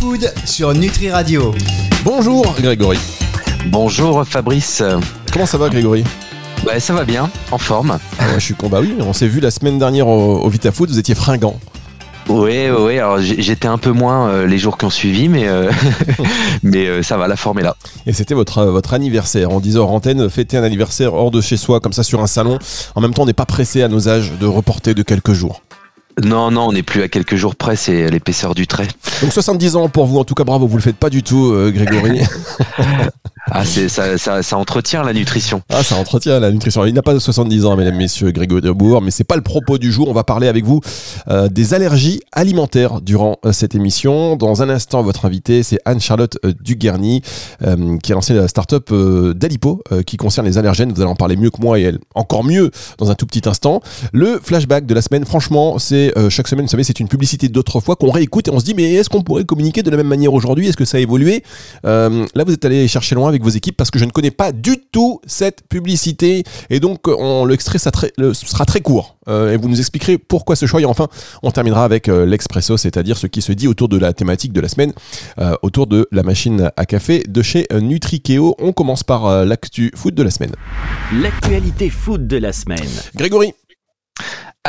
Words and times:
Food 0.00 0.32
sur 0.44 0.74
Nutri 0.74 1.10
Radio. 1.10 1.52
Bonjour 2.04 2.54
Grégory. 2.60 2.98
Bonjour 3.66 4.24
Fabrice. 4.24 4.80
Comment 5.32 5.44
ça 5.44 5.58
va 5.58 5.68
Grégory? 5.68 6.04
Bah, 6.64 6.78
Ça 6.78 6.94
va 6.94 7.04
bien, 7.04 7.28
en 7.50 7.58
forme. 7.58 7.98
Ah 8.20 8.24
je 8.34 8.38
suis 8.38 8.54
con. 8.54 8.68
Bah 8.68 8.78
oui, 8.80 8.94
on 9.00 9.12
s'est 9.12 9.26
vu 9.26 9.40
la 9.40 9.50
semaine 9.50 9.76
dernière 9.76 10.06
au, 10.06 10.38
au 10.38 10.48
Vita 10.48 10.70
Food, 10.70 10.90
vous 10.90 11.00
étiez 11.00 11.16
fringant. 11.16 11.58
Oui, 12.28 12.68
oui, 12.78 12.98
alors 12.98 13.18
j'étais 13.20 13.66
un 13.66 13.78
peu 13.78 13.90
moins 13.90 14.28
euh, 14.28 14.46
les 14.46 14.58
jours 14.58 14.78
qui 14.78 14.84
ont 14.84 14.90
suivi, 14.90 15.28
mais, 15.28 15.48
euh, 15.48 15.68
mais 16.62 16.86
euh, 16.86 17.02
ça 17.02 17.16
va, 17.16 17.26
la 17.26 17.36
forme 17.36 17.58
est 17.58 17.62
là. 17.62 17.74
Et 18.06 18.12
c'était 18.12 18.34
votre, 18.34 18.66
votre 18.66 18.94
anniversaire. 18.94 19.50
On 19.50 19.58
disait 19.58 19.78
hors 19.78 19.90
antenne, 19.90 20.30
fêter 20.30 20.58
un 20.58 20.62
anniversaire 20.62 21.14
hors 21.14 21.32
de 21.32 21.40
chez 21.40 21.56
soi, 21.56 21.80
comme 21.80 21.92
ça 21.94 22.04
sur 22.04 22.20
un 22.22 22.26
salon. 22.28 22.58
En 22.94 23.00
même 23.00 23.14
temps, 23.14 23.22
on 23.22 23.26
n'est 23.26 23.32
pas 23.32 23.46
pressé 23.46 23.82
à 23.82 23.88
nos 23.88 24.08
âges 24.08 24.32
de 24.38 24.46
reporter 24.46 24.94
de 24.94 25.02
quelques 25.02 25.32
jours. 25.32 25.62
Non, 26.22 26.50
non, 26.50 26.68
on 26.68 26.72
n'est 26.72 26.82
plus 26.82 27.02
à 27.02 27.08
quelques 27.08 27.36
jours 27.36 27.56
près, 27.56 27.76
c'est 27.76 28.08
l'épaisseur 28.10 28.54
du 28.54 28.66
trait. 28.66 28.88
Donc 29.22 29.32
70 29.32 29.76
ans 29.76 29.88
pour 29.88 30.06
vous, 30.06 30.18
en 30.18 30.24
tout 30.24 30.34
cas 30.34 30.44
bravo, 30.44 30.66
vous 30.66 30.76
le 30.76 30.82
faites 30.82 30.96
pas 30.96 31.10
du 31.10 31.22
tout, 31.22 31.52
Grégory. 31.72 32.20
Ah, 33.50 33.64
ça, 33.64 34.56
entretient 34.56 35.02
la 35.02 35.12
nutrition. 35.12 35.62
Ah, 35.70 35.82
ça 35.82 35.96
entretient 35.96 36.38
la 36.40 36.50
nutrition. 36.50 36.84
Il 36.84 36.94
n'a 36.94 37.02
pas 37.02 37.14
de 37.14 37.18
70 37.18 37.64
ans, 37.64 37.76
mesdames, 37.76 37.96
messieurs, 37.96 38.30
Grégory 38.30 38.60
Debourg, 38.60 39.00
mais 39.00 39.10
c'est 39.10 39.24
pas 39.24 39.36
le 39.36 39.42
propos 39.42 39.78
du 39.78 39.92
jour. 39.92 40.08
On 40.08 40.12
va 40.12 40.24
parler 40.24 40.48
avec 40.48 40.64
vous 40.64 40.80
euh, 41.28 41.48
des 41.48 41.74
allergies 41.74 42.20
alimentaires 42.32 43.00
durant 43.00 43.38
euh, 43.44 43.52
cette 43.52 43.74
émission. 43.74 44.36
Dans 44.36 44.62
un 44.62 44.68
instant, 44.68 45.02
votre 45.02 45.24
invité, 45.24 45.62
c'est 45.62 45.78
Anne-Charlotte 45.84 46.38
euh, 46.44 46.52
Duguerny, 46.60 47.22
qui 48.02 48.12
a 48.12 48.14
lancé 48.14 48.34
la 48.34 48.48
start-up 48.48 48.92
d'Alipo, 49.34 49.82
qui 50.06 50.16
concerne 50.16 50.46
les 50.46 50.58
allergènes. 50.58 50.92
Vous 50.92 51.00
allez 51.00 51.10
en 51.10 51.16
parler 51.16 51.36
mieux 51.36 51.50
que 51.50 51.60
moi 51.60 51.78
et 51.78 51.82
elle, 51.82 51.98
encore 52.14 52.44
mieux 52.44 52.70
dans 52.98 53.10
un 53.10 53.14
tout 53.14 53.26
petit 53.26 53.48
instant. 53.48 53.80
Le 54.12 54.40
flashback 54.42 54.86
de 54.86 54.94
la 54.94 55.02
semaine, 55.02 55.24
franchement, 55.24 55.78
c'est 55.78 56.12
chaque 56.30 56.48
semaine, 56.48 56.66
vous 56.66 56.70
savez, 56.70 56.84
c'est 56.84 57.00
une 57.00 57.08
publicité 57.08 57.48
d'autrefois 57.48 57.96
qu'on 57.96 58.10
réécoute 58.10 58.48
et 58.48 58.50
on 58.50 58.60
se 58.60 58.64
dit, 58.64 58.74
mais 58.74 58.94
est-ce 58.94 59.08
qu'on 59.08 59.22
pourrait 59.22 59.44
communiquer 59.44 59.82
de 59.82 59.90
la 59.90 59.96
même 59.96 60.08
manière 60.08 60.32
aujourd'hui? 60.32 60.68
Est-ce 60.68 60.76
que 60.76 60.84
ça 60.84 60.98
a 60.98 61.00
évolué? 61.00 61.42
Là, 61.84 62.08
vous 62.46 62.52
êtes 62.52 62.64
allé 62.64 62.86
chercher 62.88 63.14
loin 63.14 63.28
avec 63.28 63.37
vos 63.42 63.50
équipes 63.50 63.76
parce 63.76 63.90
que 63.90 63.98
je 63.98 64.04
ne 64.04 64.10
connais 64.10 64.30
pas 64.30 64.52
du 64.52 64.78
tout 64.92 65.20
cette 65.26 65.66
publicité 65.68 66.44
et 66.70 66.80
donc 66.80 67.00
l'extrait 67.48 67.78
sera 67.78 68.64
très 68.64 68.80
court 68.80 69.16
euh, 69.28 69.52
et 69.52 69.56
vous 69.56 69.68
nous 69.68 69.78
expliquerez 69.78 70.18
pourquoi 70.18 70.56
ce 70.56 70.66
choix 70.66 70.80
et 70.80 70.84
enfin 70.84 71.08
on 71.42 71.50
terminera 71.50 71.84
avec 71.84 72.08
euh, 72.08 72.24
l'expresso 72.24 72.76
c'est-à-dire 72.76 73.16
ce 73.16 73.26
qui 73.26 73.42
se 73.42 73.52
dit 73.52 73.68
autour 73.68 73.88
de 73.88 73.98
la 73.98 74.12
thématique 74.12 74.52
de 74.52 74.60
la 74.60 74.68
semaine 74.68 74.92
euh, 75.38 75.54
autour 75.62 75.86
de 75.86 76.08
la 76.12 76.22
machine 76.22 76.70
à 76.76 76.86
café 76.86 77.22
de 77.28 77.42
chez 77.42 77.66
Nutrikeo. 77.72 78.54
On 78.58 78.72
commence 78.72 79.04
par 79.04 79.44
l'actu 79.44 79.92
food 79.94 80.14
de 80.14 80.22
la 80.22 80.30
semaine. 80.30 80.52
L'actualité 81.12 81.90
food 81.90 82.26
de 82.26 82.36
la 82.36 82.52
semaine. 82.52 82.88
Grégory. 83.14 83.52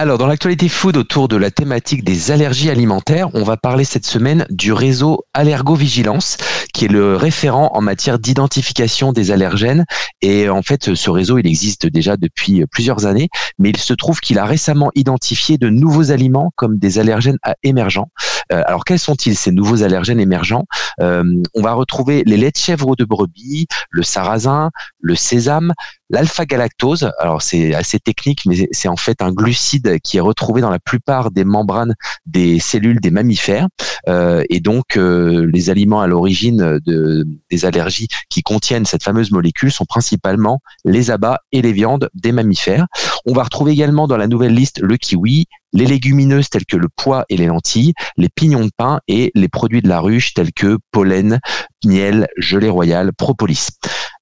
Alors, 0.02 0.18
dans 0.18 0.28
l'actualité 0.28 0.70
food 0.70 0.96
autour 0.96 1.28
de 1.28 1.36
la 1.36 1.52
thématique 1.52 2.06
des 2.06 2.32
allergies 2.32 2.70
alimentaires, 2.70 3.28
on 3.34 3.44
va 3.44 3.58
parler 3.58 3.84
cette 3.84 4.06
semaine 4.06 4.46
du 4.50 4.72
réseau 4.72 5.26
Allergovigilance, 5.34 6.38
qui 6.74 6.86
est 6.86 6.88
le 6.88 7.18
référent 7.18 7.72
en 7.74 7.82
matière 7.82 8.18
d'identification 8.18 9.12
des 9.12 9.32
allergènes. 9.32 9.84
Et 10.22 10.48
en 10.48 10.62
fait, 10.62 10.96
ce 10.96 11.10
réseau, 11.10 11.38
il 11.38 11.46
existe 11.46 11.86
déjà 11.86 12.16
depuis 12.16 12.64
plusieurs 12.72 13.08
années, 13.08 13.28
mais 13.58 13.72
il 13.72 13.78
se 13.78 13.94
trouve 13.94 14.22
qu'il 14.22 14.40
a 14.40 14.46
récemment 14.46 14.90
identifié 14.96 15.58
de 15.58 15.68
nouveaux 15.68 16.12
aliments 16.12 16.54
comme 16.56 16.78
des 16.78 16.98
allergènes 16.98 17.38
émergents. 17.64 18.08
Euh, 18.54 18.64
alors, 18.66 18.86
quels 18.86 19.00
sont-ils 19.00 19.36
ces 19.36 19.52
nouveaux 19.52 19.84
allergènes 19.84 20.22
émergents? 20.22 20.64
Euh, 21.02 21.26
On 21.56 21.62
va 21.62 21.74
retrouver 21.74 22.24
les 22.26 22.38
laits 22.38 22.56
de 22.56 22.60
chèvre 22.60 22.96
de 22.96 23.04
brebis, 23.04 23.68
le 23.90 24.04
sarrasin, 24.04 24.72
le 25.02 25.16
sésame, 25.16 25.74
l'alpha-galactose. 26.10 27.12
Alors, 27.20 27.42
c'est 27.42 27.74
assez 27.74 28.00
technique, 28.00 28.46
mais 28.46 28.68
c'est 28.72 28.88
en 28.88 28.96
fait 28.96 29.22
un 29.22 29.32
glucide 29.32 30.00
qui 30.02 30.18
est 30.18 30.22
retrouvé 30.22 30.62
dans 30.62 30.70
la 30.70 30.80
plupart 30.80 31.32
des 31.32 31.44
membranes 31.44 31.96
des 32.26 32.60
cellules 32.60 33.00
des 33.00 33.12
mammifères. 33.12 33.68
Euh, 34.08 34.44
et 34.50 34.60
donc, 34.60 34.96
les 34.96 35.70
aliments 35.70 36.02
à 36.02 36.08
l'origine 36.08 36.80
de, 36.86 37.28
des 37.50 37.66
allergies 37.66 38.08
qui 38.30 38.42
contiennent 38.42 38.86
cette 38.86 39.04
fameuse 39.04 39.32
molécule 39.32 39.72
sont 39.72 39.86
principalement 39.86 40.62
les 40.86 41.12
abats 41.12 41.40
et 41.52 41.62
les 41.62 41.74
viandes 41.74 42.10
des 42.14 42.32
mammifères. 42.32 42.88
On 43.26 43.34
va 43.34 43.44
retrouver 43.44 43.72
également 43.72 44.08
dans 44.08 44.18
la 44.18 44.28
nouvelle 44.28 44.54
liste 44.54 44.80
le 44.82 44.98
kiwi, 44.98 45.48
les 45.74 45.86
légumineuses 45.86 46.50
telles 46.50 46.66
que 46.66 46.78
le 46.78 46.88
pois 46.96 47.26
et 47.30 47.38
les 47.38 47.48
lentilles, 47.48 47.94
les 48.18 48.30
pignons 48.30 48.66
de 48.66 48.72
pain 48.76 49.00
et 49.08 49.32
les 49.36 49.48
produits 49.48 49.82
de 49.82 49.90
la 49.90 50.00
ruche 50.00 50.34
tels 50.34 50.54
que 50.54 50.78
pollen, 50.92 51.40
miel, 51.86 52.28
gelée 52.38 52.70
royale, 52.70 53.12
propolis. 53.14 53.70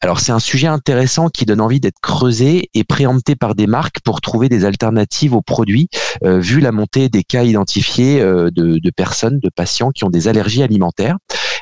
Alors 0.02 0.20
c'est 0.20 0.32
un 0.32 0.40
sujet 0.40 0.68
intéressant 0.68 1.30
qui 1.30 1.46
donne 1.46 1.62
envie 1.62 1.80
d'être 1.80 2.00
creusé 2.02 2.70
et 2.74 2.84
préempté 2.84 3.36
par 3.36 3.56
des 3.56 3.66
marques 3.66 4.00
pour 4.02 4.22
trouver 4.22 4.48
des 4.48 4.64
alternatives 4.64 5.34
aux 5.34 5.42
produits, 5.42 5.90
euh, 6.24 6.40
vu 6.40 6.60
la 6.60 6.72
montée 6.72 7.10
des 7.10 7.24
cas 7.24 7.44
identifiés 7.44 8.22
euh, 8.22 8.52
de, 8.52 8.78
de, 8.78 8.90
personnes, 8.92 9.40
de 9.40 9.50
patients 9.50 9.90
qui 9.92 10.04
ont 10.04 10.10
des 10.10 10.28
allergies 10.28 10.62
alimentaires. 10.62 11.18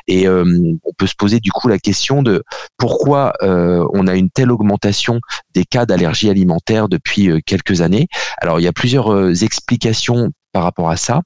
Et 0.08 0.26
euh, 0.26 0.44
on 0.84 0.92
peut 0.96 1.06
se 1.06 1.14
poser 1.14 1.40
du 1.40 1.50
coup 1.50 1.68
la 1.68 1.78
question 1.78 2.22
de 2.22 2.42
pourquoi 2.76 3.32
on 3.42 4.06
a 4.06 4.14
une 4.14 4.30
telle 4.30 4.50
augmentation 4.50 5.20
des 5.54 5.64
cas 5.64 5.86
d'allergie 5.86 6.30
alimentaire 6.30 6.88
depuis 6.88 7.42
quelques 7.44 7.80
années. 7.80 8.06
Alors 8.40 8.60
il 8.60 8.62
y 8.62 8.68
a 8.68 8.72
plusieurs 8.72 9.42
explications 9.42 10.30
par 10.52 10.62
rapport 10.62 10.88
à 10.88 10.96
ça. 10.96 11.20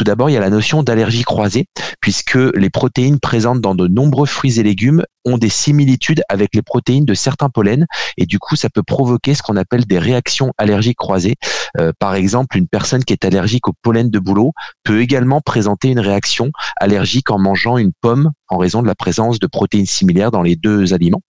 Tout 0.00 0.04
d'abord, 0.04 0.30
il 0.30 0.32
y 0.32 0.36
a 0.38 0.40
la 0.40 0.48
notion 0.48 0.82
d'allergie 0.82 1.24
croisée, 1.24 1.66
puisque 2.00 2.38
les 2.54 2.70
protéines 2.70 3.20
présentes 3.20 3.60
dans 3.60 3.74
de 3.74 3.86
nombreux 3.86 4.24
fruits 4.24 4.58
et 4.58 4.62
légumes 4.62 5.04
ont 5.26 5.36
des 5.36 5.50
similitudes 5.50 6.22
avec 6.30 6.54
les 6.54 6.62
protéines 6.62 7.04
de 7.04 7.12
certains 7.12 7.50
pollens, 7.50 7.84
et 8.16 8.24
du 8.24 8.38
coup, 8.38 8.56
ça 8.56 8.70
peut 8.70 8.82
provoquer 8.82 9.34
ce 9.34 9.42
qu'on 9.42 9.58
appelle 9.58 9.84
des 9.84 9.98
réactions 9.98 10.54
allergiques 10.56 10.96
croisées. 10.96 11.34
Euh, 11.78 11.92
par 11.98 12.14
exemple, 12.14 12.56
une 12.56 12.66
personne 12.66 13.04
qui 13.04 13.12
est 13.12 13.26
allergique 13.26 13.68
au 13.68 13.74
pollen 13.82 14.08
de 14.08 14.18
bouleau 14.18 14.54
peut 14.84 15.02
également 15.02 15.42
présenter 15.42 15.88
une 15.88 16.00
réaction 16.00 16.50
allergique 16.80 17.30
en 17.30 17.38
mangeant 17.38 17.76
une 17.76 17.92
pomme 18.00 18.30
en 18.48 18.56
raison 18.56 18.80
de 18.80 18.86
la 18.86 18.94
présence 18.94 19.38
de 19.38 19.46
protéines 19.48 19.84
similaires 19.84 20.30
dans 20.30 20.40
les 20.40 20.56
deux 20.56 20.94
aliments. 20.94 21.20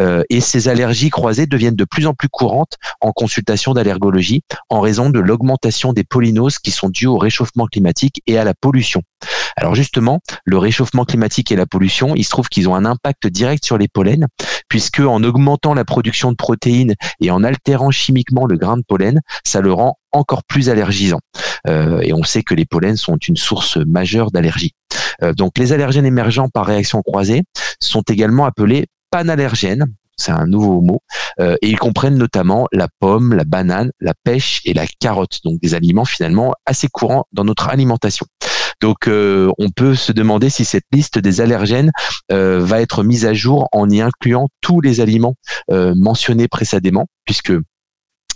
Euh, 0.00 0.22
et 0.30 0.40
ces 0.40 0.68
allergies 0.68 1.10
croisées 1.10 1.46
deviennent 1.46 1.76
de 1.76 1.84
plus 1.84 2.06
en 2.06 2.14
plus 2.14 2.28
courantes 2.28 2.76
en 3.00 3.12
consultation 3.12 3.72
d'allergologie 3.72 4.42
en 4.68 4.80
raison 4.80 5.10
de 5.10 5.18
l'augmentation 5.18 5.92
des 5.92 6.04
pollinoses 6.04 6.58
qui 6.58 6.70
sont 6.70 6.88
dues 6.88 7.06
au 7.06 7.18
réchauffement 7.18 7.66
climatique 7.66 8.22
et 8.26 8.38
à 8.38 8.44
la 8.44 8.54
pollution. 8.54 9.02
Alors 9.56 9.74
justement, 9.74 10.20
le 10.44 10.58
réchauffement 10.58 11.04
climatique 11.04 11.50
et 11.50 11.56
la 11.56 11.66
pollution, 11.66 12.14
il 12.14 12.24
se 12.24 12.30
trouve 12.30 12.48
qu'ils 12.48 12.68
ont 12.68 12.74
un 12.74 12.84
impact 12.84 13.26
direct 13.26 13.64
sur 13.64 13.78
les 13.78 13.88
pollens, 13.88 14.26
puisque 14.68 15.00
en 15.00 15.22
augmentant 15.22 15.72
la 15.72 15.84
production 15.84 16.30
de 16.30 16.36
protéines 16.36 16.94
et 17.20 17.30
en 17.30 17.42
altérant 17.42 17.90
chimiquement 17.90 18.46
le 18.46 18.56
grain 18.56 18.76
de 18.76 18.82
pollen, 18.86 19.20
ça 19.44 19.60
le 19.60 19.72
rend 19.72 19.96
encore 20.12 20.44
plus 20.44 20.68
allergisant. 20.68 21.20
Euh, 21.68 22.00
et 22.02 22.12
on 22.12 22.22
sait 22.22 22.42
que 22.42 22.54
les 22.54 22.66
pollens 22.66 22.96
sont 22.96 23.16
une 23.16 23.36
source 23.36 23.78
majeure 23.78 24.30
d'allergie. 24.30 24.72
Euh, 25.22 25.32
donc 25.32 25.58
les 25.58 25.72
allergènes 25.72 26.06
émergents 26.06 26.48
par 26.48 26.66
réaction 26.66 27.02
croisée 27.02 27.42
sont 27.80 28.02
également 28.02 28.44
appelés 28.44 28.86
panallergènes, 29.10 29.86
c'est 30.16 30.32
un 30.32 30.46
nouveau 30.46 30.80
mot, 30.80 31.02
euh, 31.40 31.56
et 31.62 31.68
ils 31.68 31.78
comprennent 31.78 32.16
notamment 32.16 32.66
la 32.72 32.88
pomme, 33.00 33.34
la 33.34 33.44
banane, 33.44 33.90
la 34.00 34.14
pêche 34.14 34.60
et 34.64 34.72
la 34.72 34.86
carotte, 34.86 35.40
donc 35.44 35.60
des 35.60 35.74
aliments 35.74 36.04
finalement 36.04 36.54
assez 36.64 36.88
courants 36.88 37.26
dans 37.32 37.44
notre 37.44 37.68
alimentation. 37.68 38.26
Donc 38.80 39.08
euh, 39.08 39.50
on 39.58 39.70
peut 39.70 39.94
se 39.94 40.12
demander 40.12 40.50
si 40.50 40.64
cette 40.64 40.84
liste 40.92 41.18
des 41.18 41.40
allergènes 41.40 41.92
euh, 42.30 42.60
va 42.60 42.80
être 42.80 43.02
mise 43.02 43.24
à 43.24 43.32
jour 43.32 43.68
en 43.72 43.88
y 43.88 44.00
incluant 44.00 44.48
tous 44.60 44.80
les 44.80 45.00
aliments 45.00 45.34
mentionnés 45.68 46.48
précédemment, 46.48 47.06
puisque 47.24 47.52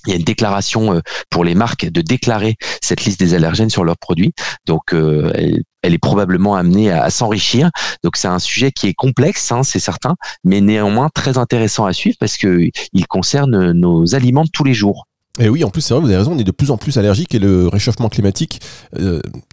il 0.07 0.11
y 0.11 0.13
a 0.15 0.17
une 0.17 0.25
déclaration 0.25 1.01
pour 1.31 1.45
les 1.45 1.55
marques 1.55 1.87
de 1.87 2.01
déclarer 2.01 2.57
cette 2.83 3.05
liste 3.05 3.21
des 3.21 3.35
allergènes 3.35 3.71
sur 3.71 3.85
leurs 3.85 3.99
produits. 3.99 4.33
Donc, 4.67 4.93
elle, 4.93 5.63
est 5.83 5.99
probablement 5.99 6.57
amenée 6.57 6.91
à, 6.91 7.11
s'enrichir. 7.11 7.71
Donc, 8.03 8.17
c'est 8.17 8.29
un 8.29 8.39
sujet 8.39 8.73
qui 8.73 8.89
est 8.89 8.95
complexe, 8.95 9.53
hein, 9.53 9.63
c'est 9.63 9.79
certain, 9.79 10.15
mais 10.45 10.61
néanmoins 10.61 11.09
très 11.15 11.39
intéressant 11.39 11.87
à 11.87 11.93
suivre 11.93 12.17
parce 12.19 12.37
que 12.37 12.69
il 12.93 13.07
concerne 13.07 13.73
nos 13.73 14.15
aliments 14.15 14.45
de 14.45 14.51
tous 14.53 14.65
les 14.65 14.75
jours. 14.75 15.07
Et 15.39 15.49
oui, 15.49 15.63
en 15.65 15.71
plus, 15.71 15.81
c'est 15.81 15.95
vrai, 15.95 16.03
vous 16.03 16.09
avez 16.09 16.17
raison, 16.17 16.33
on 16.33 16.39
est 16.39 16.45
de 16.45 16.51
plus 16.51 16.71
en 16.71 16.77
plus 16.77 16.99
allergique 16.99 17.35
et 17.35 17.39
le 17.39 17.69
réchauffement 17.69 18.09
climatique, 18.09 18.61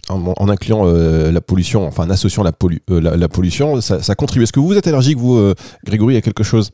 en, 0.08 0.48
incluant 0.48 0.84
la 0.84 1.40
pollution, 1.40 1.86
enfin 1.86 2.04
en 2.04 2.10
associant 2.10 2.42
la, 2.42 2.52
pollution, 3.28 3.80
ça, 3.80 4.14
contribue. 4.14 4.42
Est-ce 4.42 4.52
que 4.52 4.60
vous 4.60 4.74
êtes 4.74 4.86
allergique, 4.86 5.18
vous, 5.18 5.54
Grégory, 5.84 6.16
à 6.16 6.20
quelque 6.20 6.42
chose? 6.42 6.72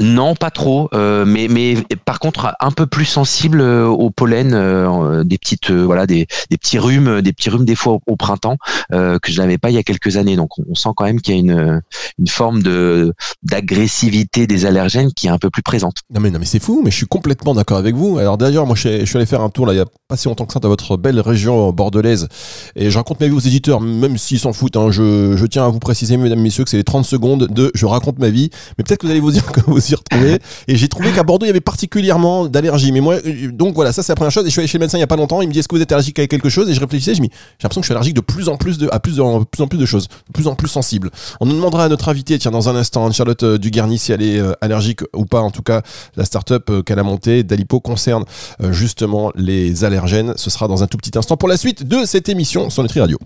Non, 0.00 0.34
pas 0.34 0.50
trop, 0.50 0.88
euh, 0.92 1.24
mais 1.24 1.46
mais 1.48 1.76
par 2.04 2.18
contre 2.18 2.52
un 2.58 2.72
peu 2.72 2.84
plus 2.86 3.04
sensible 3.04 3.60
euh, 3.60 3.86
au 3.86 4.10
pollen, 4.10 4.52
euh, 4.52 5.22
des 5.22 5.38
petites 5.38 5.70
voilà 5.70 6.04
des, 6.06 6.26
des 6.50 6.56
petits 6.56 6.80
rhumes, 6.80 7.20
des 7.20 7.32
petits 7.32 7.48
rhumes 7.48 7.64
des 7.64 7.76
fois 7.76 7.98
au, 8.06 8.16
printemps 8.16 8.56
que 8.90 9.32
je 9.32 9.40
n'avais 9.40 9.58
pas 9.58 9.70
il 9.70 9.74
y 9.74 9.78
a 9.78 9.84
quelques 9.84 10.16
années. 10.16 10.34
Donc 10.34 10.50
on 10.68 10.74
sent 10.74 10.88
quand 10.96 11.04
même 11.04 11.20
qu'il 11.20 11.34
y 11.34 11.36
a 11.36 11.40
une 11.40 11.80
une 12.18 12.28
forme 12.28 12.62
de 12.62 13.14
d'agressivité 13.44 14.48
des 14.48 14.66
allergènes 14.66 15.12
qui 15.12 15.28
est 15.28 15.30
un 15.30 15.38
peu 15.38 15.50
plus 15.50 15.62
présente. 15.62 15.98
Non 16.12 16.20
mais 16.20 16.30
non 16.30 16.40
mais 16.40 16.44
c'est 16.44 16.60
fou, 16.60 16.82
mais 16.84 16.90
je 16.90 16.96
suis 16.96 17.06
complètement 17.06 17.54
d'accord 17.54 17.78
avec 17.78 17.94
vous. 17.94 18.18
Alors 18.18 18.36
d'ailleurs 18.36 18.66
moi 18.66 18.74
je 18.74 19.04
suis 19.04 19.16
allé 19.16 19.26
faire 19.26 19.42
un 19.42 19.50
tour 19.50 19.64
là 19.64 19.74
il 19.74 19.76
y 19.76 19.80
a 19.80 19.86
pas 20.08 20.16
si 20.16 20.26
longtemps 20.26 20.46
que 20.46 20.52
ça 20.52 20.60
dans 20.60 20.68
votre 20.68 20.96
belle 20.96 21.20
région 21.20 21.70
bordelaise. 21.70 22.28
Et 22.74 22.90
je 22.90 22.98
raconte 22.98 23.20
ma 23.20 23.28
vie 23.28 23.32
aux 23.32 23.40
éditeurs, 23.40 23.80
même 23.80 24.18
s'ils 24.18 24.38
s'en 24.38 24.52
foutent. 24.52 24.76
Hein. 24.76 24.90
Je, 24.90 25.36
je, 25.36 25.46
tiens 25.46 25.66
à 25.66 25.68
vous 25.68 25.78
préciser, 25.78 26.16
mesdames, 26.16 26.40
messieurs, 26.40 26.64
que 26.64 26.70
c'est 26.70 26.76
les 26.76 26.84
30 26.84 27.04
secondes 27.04 27.46
de 27.48 27.70
je 27.74 27.86
raconte 27.86 28.18
ma 28.18 28.30
vie. 28.30 28.50
Mais 28.76 28.84
peut-être 28.84 29.00
que 29.00 29.06
vous 29.06 29.12
allez 29.12 29.20
vous 29.20 29.30
dire 29.30 29.46
que 29.46 29.60
vous 29.60 29.80
Et 30.68 30.76
j'ai 30.76 30.88
trouvé 30.88 31.10
qu'à 31.12 31.22
Bordeaux, 31.22 31.46
il 31.46 31.48
y 31.48 31.50
avait 31.50 31.60
particulièrement 31.60 32.46
d'allergies. 32.46 32.92
Mais 32.92 33.00
moi, 33.00 33.16
donc 33.52 33.74
voilà, 33.74 33.92
ça 33.92 34.02
c'est 34.02 34.12
la 34.12 34.16
première 34.16 34.32
chose. 34.32 34.44
Et 34.44 34.48
je 34.48 34.52
suis 34.52 34.60
allé 34.60 34.68
chez 34.68 34.78
le 34.78 34.84
médecin 34.84 34.98
il 34.98 35.00
y 35.00 35.04
a 35.04 35.08
pas 35.08 35.16
longtemps. 35.16 35.42
Il 35.42 35.48
me 35.48 35.52
dit 35.52 35.58
est-ce 35.58 35.68
que 35.68 35.74
vous 35.74 35.82
êtes 35.82 35.92
allergique 35.92 36.18
à 36.18 36.26
quelque 36.26 36.48
chose? 36.48 36.68
Et 36.70 36.74
je 36.74 36.80
réfléchissais, 36.80 37.14
je 37.14 37.22
me 37.22 37.26
dis 37.26 37.32
j'ai 37.32 37.64
l'impression 37.64 37.80
que 37.80 37.84
je 37.84 37.88
suis 37.88 37.94
allergique 37.94 38.14
de 38.14 38.20
plus 38.20 38.48
en 38.48 38.56
plus 38.56 38.78
de, 38.78 38.88
à 38.92 39.00
plus, 39.00 39.16
de, 39.16 39.44
plus 39.44 39.62
en 39.62 39.66
plus 39.66 39.78
de 39.78 39.86
choses, 39.86 40.08
de 40.08 40.32
plus 40.32 40.46
en 40.46 40.54
plus 40.54 40.68
sensible. 40.68 41.10
On 41.40 41.46
nous 41.46 41.54
demandera 41.54 41.84
à 41.84 41.88
notre 41.88 42.08
invité, 42.08 42.38
tiens, 42.38 42.50
dans 42.50 42.68
un 42.68 42.76
instant, 42.76 43.06
Anne-Charlotte 43.06 43.42
euh, 43.42 43.58
Dugarny, 43.58 43.98
si 43.98 44.12
elle 44.12 44.22
est 44.22 44.38
euh, 44.38 44.52
allergique 44.60 45.00
ou 45.14 45.24
pas. 45.24 45.40
En 45.40 45.50
tout 45.50 45.62
cas, 45.62 45.82
la 46.16 46.24
start-up 46.24 46.68
euh, 46.70 46.82
qu'elle 46.82 46.98
a 46.98 47.02
montée, 47.02 47.42
Dalipo, 47.42 47.80
concerne 47.80 48.24
justement 48.70 49.32
les 49.34 49.84
allergènes. 49.84 50.34
Ce 50.36 50.50
sera 50.50 50.68
dans 50.68 50.82
un 50.82 50.86
tout 50.86 50.96
petit 50.96 51.16
instant 51.18 51.36
pour 51.36 51.48
la 51.48 51.56
suite 51.56 51.86
de 51.86 52.04
cette 52.04 52.28
émission 52.28 52.70
sur 52.70 52.82
Nutri 52.82 53.00
Radio. 53.00 53.18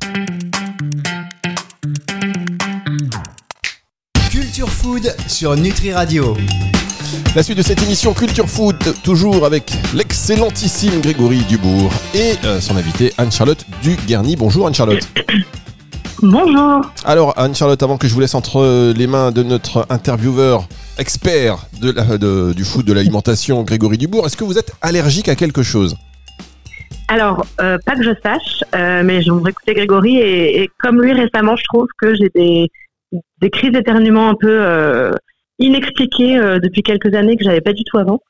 Food 4.88 5.14
sur 5.26 5.54
Nutri 5.54 5.92
Radio. 5.92 6.34
La 7.36 7.42
suite 7.42 7.58
de 7.58 7.62
cette 7.62 7.82
émission 7.82 8.14
Culture 8.14 8.48
Food, 8.48 8.78
toujours 9.04 9.44
avec 9.44 9.70
l'excellentissime 9.94 11.02
Grégory 11.02 11.40
Dubourg 11.46 11.92
et 12.14 12.32
son 12.58 12.74
invité 12.74 13.12
Anne-Charlotte 13.18 13.66
Dugarny. 13.82 14.34
Bonjour 14.36 14.66
Anne-Charlotte. 14.66 15.06
Bonjour. 16.22 16.80
Alors 17.04 17.38
Anne-Charlotte, 17.38 17.82
avant 17.82 17.98
que 17.98 18.08
je 18.08 18.14
vous 18.14 18.20
laisse 18.20 18.34
entre 18.34 18.94
les 18.96 19.06
mains 19.06 19.30
de 19.30 19.42
notre 19.42 19.84
intervieweur 19.90 20.66
expert 20.96 21.58
de 21.82 22.54
du 22.54 22.64
food, 22.64 22.86
de 22.86 22.94
l'alimentation, 22.94 23.64
Grégory 23.64 23.98
Dubourg, 23.98 24.24
est-ce 24.24 24.38
que 24.38 24.44
vous 24.44 24.56
êtes 24.56 24.72
allergique 24.80 25.28
à 25.28 25.34
quelque 25.34 25.62
chose? 25.62 25.96
Alors, 27.08 27.44
euh, 27.60 27.76
pas 27.84 27.94
que 27.94 28.02
je 28.02 28.14
sache, 28.22 28.64
euh, 28.74 29.02
mais 29.04 29.20
je 29.20 29.30
voudrais 29.32 29.50
écouter 29.50 29.74
Grégory 29.74 30.18
et, 30.18 30.70
comme 30.78 31.02
lui 31.02 31.12
récemment, 31.12 31.56
je 31.56 31.64
trouve 31.64 31.88
que 31.98 32.14
j'ai 32.14 32.30
des, 32.34 32.70
des 33.40 33.50
crises 33.50 33.72
d'éternuement 33.72 34.28
un 34.28 34.34
peu 34.34 34.60
euh, 34.60 35.12
inexpliquées 35.58 36.38
depuis 36.62 36.82
quelques 36.82 37.14
années 37.14 37.36
que 37.36 37.44
j'avais 37.44 37.60
pas 37.60 37.72
du 37.72 37.84
tout 37.84 37.98
avant. 37.98 38.20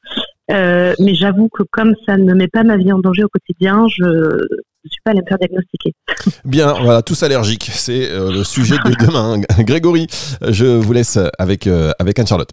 mais 0.48 1.14
j'avoue 1.14 1.48
que 1.48 1.62
comme 1.70 1.94
ça 2.06 2.16
ne 2.16 2.34
met 2.34 2.48
pas 2.48 2.62
ma 2.62 2.76
vie 2.76 2.92
en 2.92 2.98
danger 2.98 3.24
au 3.24 3.28
quotidien, 3.28 3.86
je 3.88 4.04
ne 4.04 4.88
suis 4.90 5.00
pas 5.04 5.10
allée 5.10 5.20
me 5.20 5.28
faire 5.28 5.38
diagnostiquer. 5.38 5.92
Bien, 6.44 6.72
voilà, 6.72 7.02
tous 7.02 7.22
allergiques, 7.22 7.68
c'est 7.70 8.08
le 8.10 8.44
sujet 8.44 8.76
de 8.84 9.04
demain. 9.04 9.40
Grégory, 9.60 10.06
je 10.48 10.64
vous 10.64 10.92
laisse 10.92 11.18
avec, 11.38 11.66
avec 11.98 12.18
Anne-Charlotte. 12.18 12.50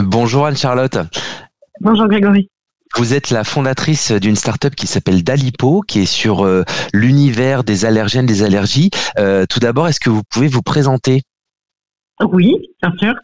Bonjour 0.00 0.46
Anne-Charlotte. 0.46 0.98
Bonjour 1.80 2.06
Grégory. 2.06 2.48
Vous 2.96 3.14
êtes 3.14 3.30
la 3.30 3.44
fondatrice 3.44 4.12
d'une 4.12 4.34
start-up 4.34 4.74
qui 4.74 4.86
s'appelle 4.86 5.22
Dalipo, 5.22 5.82
qui 5.82 6.00
est 6.00 6.06
sur 6.06 6.44
euh, 6.44 6.64
l'univers 6.92 7.62
des 7.62 7.84
allergènes, 7.84 8.26
des 8.26 8.42
allergies. 8.42 8.90
Euh, 9.18 9.44
tout 9.48 9.60
d'abord, 9.60 9.88
est-ce 9.88 10.00
que 10.00 10.10
vous 10.10 10.22
pouvez 10.28 10.48
vous 10.48 10.62
présenter? 10.62 11.22
Oui, 12.20 12.56
bien 12.82 12.92
sûr. 12.98 13.14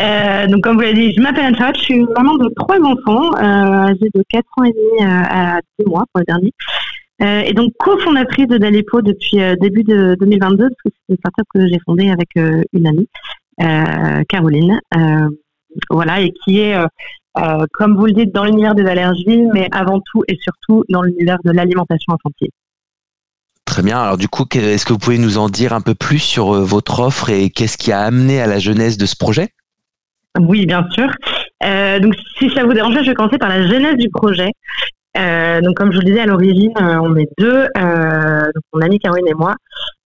Euh, 0.00 0.46
donc, 0.46 0.62
comme 0.62 0.76
vous 0.76 0.82
l'avez 0.82 0.94
dit, 0.94 1.14
je 1.14 1.20
m'appelle 1.20 1.44
anne 1.46 1.74
je 1.74 1.80
suis 1.80 2.04
maman 2.16 2.36
de 2.36 2.48
trois 2.56 2.78
enfants, 2.80 3.34
âgés 3.36 4.10
de 4.14 4.22
4 4.30 4.44
ans 4.58 4.64
et 4.64 4.72
demi 4.72 5.10
à 5.10 5.60
10 5.78 5.86
mois 5.86 6.04
pour 6.12 6.20
le 6.20 6.24
dernier. 6.26 6.52
et 7.48 7.52
donc 7.54 7.72
cofondatrice 7.78 8.46
de 8.46 8.58
Dalipo 8.58 9.02
depuis 9.02 9.38
début 9.60 9.82
de 9.82 10.16
2022, 10.20 10.68
parce 10.68 10.82
que 10.84 10.90
c'est 10.90 11.14
une 11.14 11.16
start-up 11.16 11.46
que 11.54 11.66
j'ai 11.66 11.78
fondée 11.84 12.10
avec 12.10 12.28
une 12.72 12.86
amie, 12.86 13.08
Caroline. 14.28 14.80
voilà, 15.90 16.20
et 16.20 16.32
qui 16.44 16.60
est 16.60 16.76
euh, 17.38 17.66
comme 17.72 17.96
vous 17.96 18.06
le 18.06 18.12
dites, 18.12 18.34
dans 18.34 18.44
l'univers 18.44 18.74
des 18.74 18.86
allergies, 18.86 19.42
mais 19.52 19.68
avant 19.72 20.00
tout 20.00 20.22
et 20.28 20.38
surtout 20.40 20.84
dans 20.88 21.02
l'univers 21.02 21.38
de 21.44 21.50
l'alimentation 21.50 22.14
infantile. 22.14 22.50
Très 23.66 23.82
bien. 23.82 23.98
Alors 23.98 24.16
du 24.16 24.28
coup, 24.28 24.46
est-ce 24.54 24.86
que 24.86 24.92
vous 24.92 24.98
pouvez 24.98 25.18
nous 25.18 25.36
en 25.36 25.48
dire 25.50 25.74
un 25.74 25.82
peu 25.82 25.94
plus 25.94 26.20
sur 26.20 26.54
euh, 26.54 26.62
votre 26.62 27.00
offre 27.00 27.28
et 27.28 27.50
qu'est-ce 27.50 27.76
qui 27.76 27.92
a 27.92 28.00
amené 28.00 28.40
à 28.40 28.46
la 28.46 28.58
genèse 28.58 28.96
de 28.96 29.04
ce 29.04 29.16
projet? 29.16 29.48
Oui, 30.40 30.66
bien 30.66 30.86
sûr. 30.92 31.08
Euh, 31.64 31.98
donc, 31.98 32.14
si 32.38 32.48
ça 32.50 32.64
vous 32.64 32.72
dérange, 32.72 32.94
je 32.94 33.08
vais 33.08 33.14
commencer 33.14 33.38
par 33.38 33.48
la 33.48 33.66
genèse 33.66 33.96
du 33.96 34.08
projet. 34.08 34.50
Euh, 35.18 35.60
donc, 35.62 35.76
comme 35.76 35.90
je 35.90 35.96
vous 35.96 36.02
le 36.02 36.10
disais, 36.10 36.20
à 36.20 36.26
l'origine, 36.26 36.72
on 36.78 37.16
est 37.16 37.28
deux, 37.38 37.66
donc 37.74 38.64
mon 38.72 38.80
amie 38.82 38.98
Caroline 38.98 39.28
et 39.28 39.34
moi. 39.34 39.54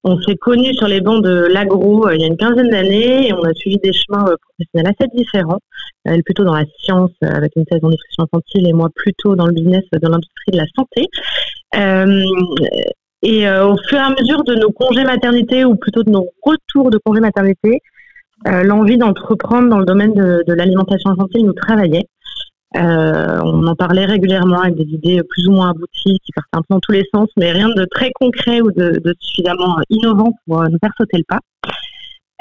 On 0.03 0.19
s'est 0.23 0.37
connus 0.37 0.75
sur 0.75 0.89
les 0.89 1.03
bancs 1.03 1.23
de 1.23 1.47
l'agro 1.53 2.09
il 2.11 2.21
y 2.23 2.25
a 2.25 2.27
une 2.27 2.39
quinzaine 2.39 2.71
d'années 2.71 3.29
et 3.29 3.35
on 3.35 3.43
a 3.43 3.53
suivi 3.53 3.77
des 3.83 3.93
chemins 3.93 4.25
professionnels 4.25 4.95
assez 4.99 5.11
différents. 5.15 5.59
Elle 6.05 6.23
plutôt 6.23 6.45
dans 6.45 6.55
la 6.55 6.65
science 6.79 7.11
avec 7.21 7.53
une 7.57 7.67
thèse 7.67 7.81
en 7.83 7.91
nutrition 7.91 8.25
infantile 8.25 8.67
et 8.67 8.73
moi 8.73 8.89
plutôt 8.95 9.37
dans 9.37 9.47
le 9.47 9.53
business 9.53 9.83
de 9.93 10.09
l'industrie 10.09 10.53
de 10.53 10.57
la 10.57 10.65
santé. 10.75 11.07
Et 13.23 13.49
au 13.49 13.77
fur 13.89 13.99
et 13.99 14.01
à 14.01 14.11
mesure 14.11 14.43
de 14.45 14.55
nos 14.55 14.71
congés 14.71 15.05
maternité 15.05 15.65
ou 15.65 15.77
plutôt 15.77 16.03
de 16.03 16.11
nos 16.11 16.27
retours 16.43 16.91
de 16.91 16.99
congés 17.05 17.21
maternité, 17.21 17.81
l'envie 18.47 18.97
d'entreprendre 18.97 19.69
dans 19.69 19.79
le 19.79 19.85
domaine 19.85 20.15
de, 20.15 20.43
de 20.47 20.55
l'alimentation 20.55 21.11
infantile 21.11 21.45
nous 21.45 21.53
travaillait. 21.53 22.07
Euh, 22.77 23.41
on 23.43 23.67
en 23.67 23.75
parlait 23.75 24.05
régulièrement 24.05 24.61
avec 24.61 24.77
des 24.77 24.95
idées 24.95 25.21
plus 25.29 25.49
ou 25.49 25.53
moins 25.53 25.71
abouties 25.71 26.21
qui 26.25 26.33
partent 26.33 26.47
un 26.53 26.61
peu 26.61 26.67
dans 26.71 26.81
tous 26.81 26.93
les 26.93 27.05
sens, 27.13 27.29
mais 27.37 27.51
rien 27.51 27.69
de 27.69 27.85
très 27.91 28.13
concret 28.13 28.61
ou 28.61 28.71
de, 28.71 29.01
suffisamment 29.19 29.77
innovant 29.91 30.33
pour 30.47 30.63
euh, 30.63 30.69
nous 30.69 30.79
faire 30.79 30.93
sauter 30.97 31.19
le 31.19 31.25
pas. 31.29 31.41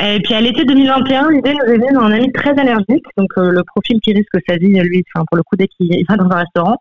Et 0.01 0.19
puis 0.21 0.35
à 0.35 0.41
l'été 0.41 0.65
2021, 0.65 1.31
l'idée 1.31 1.53
nous 1.53 1.73
est 1.73 1.77
venue 1.77 1.93
d'un 1.93 2.11
ami 2.11 2.31
très 2.31 2.51
allergique, 2.51 3.05
donc 3.17 3.31
euh, 3.37 3.49
le 3.49 3.63
profil 3.63 3.99
qui 4.01 4.13
risque 4.13 4.37
sa 4.47 4.57
vie, 4.57 4.79
lui, 4.79 5.03
enfin, 5.13 5.25
pour 5.29 5.37
le 5.37 5.43
coup, 5.43 5.55
dès 5.57 5.67
qu'il 5.67 6.05
va 6.07 6.15
dans 6.15 6.29
un 6.29 6.37
restaurant, 6.37 6.77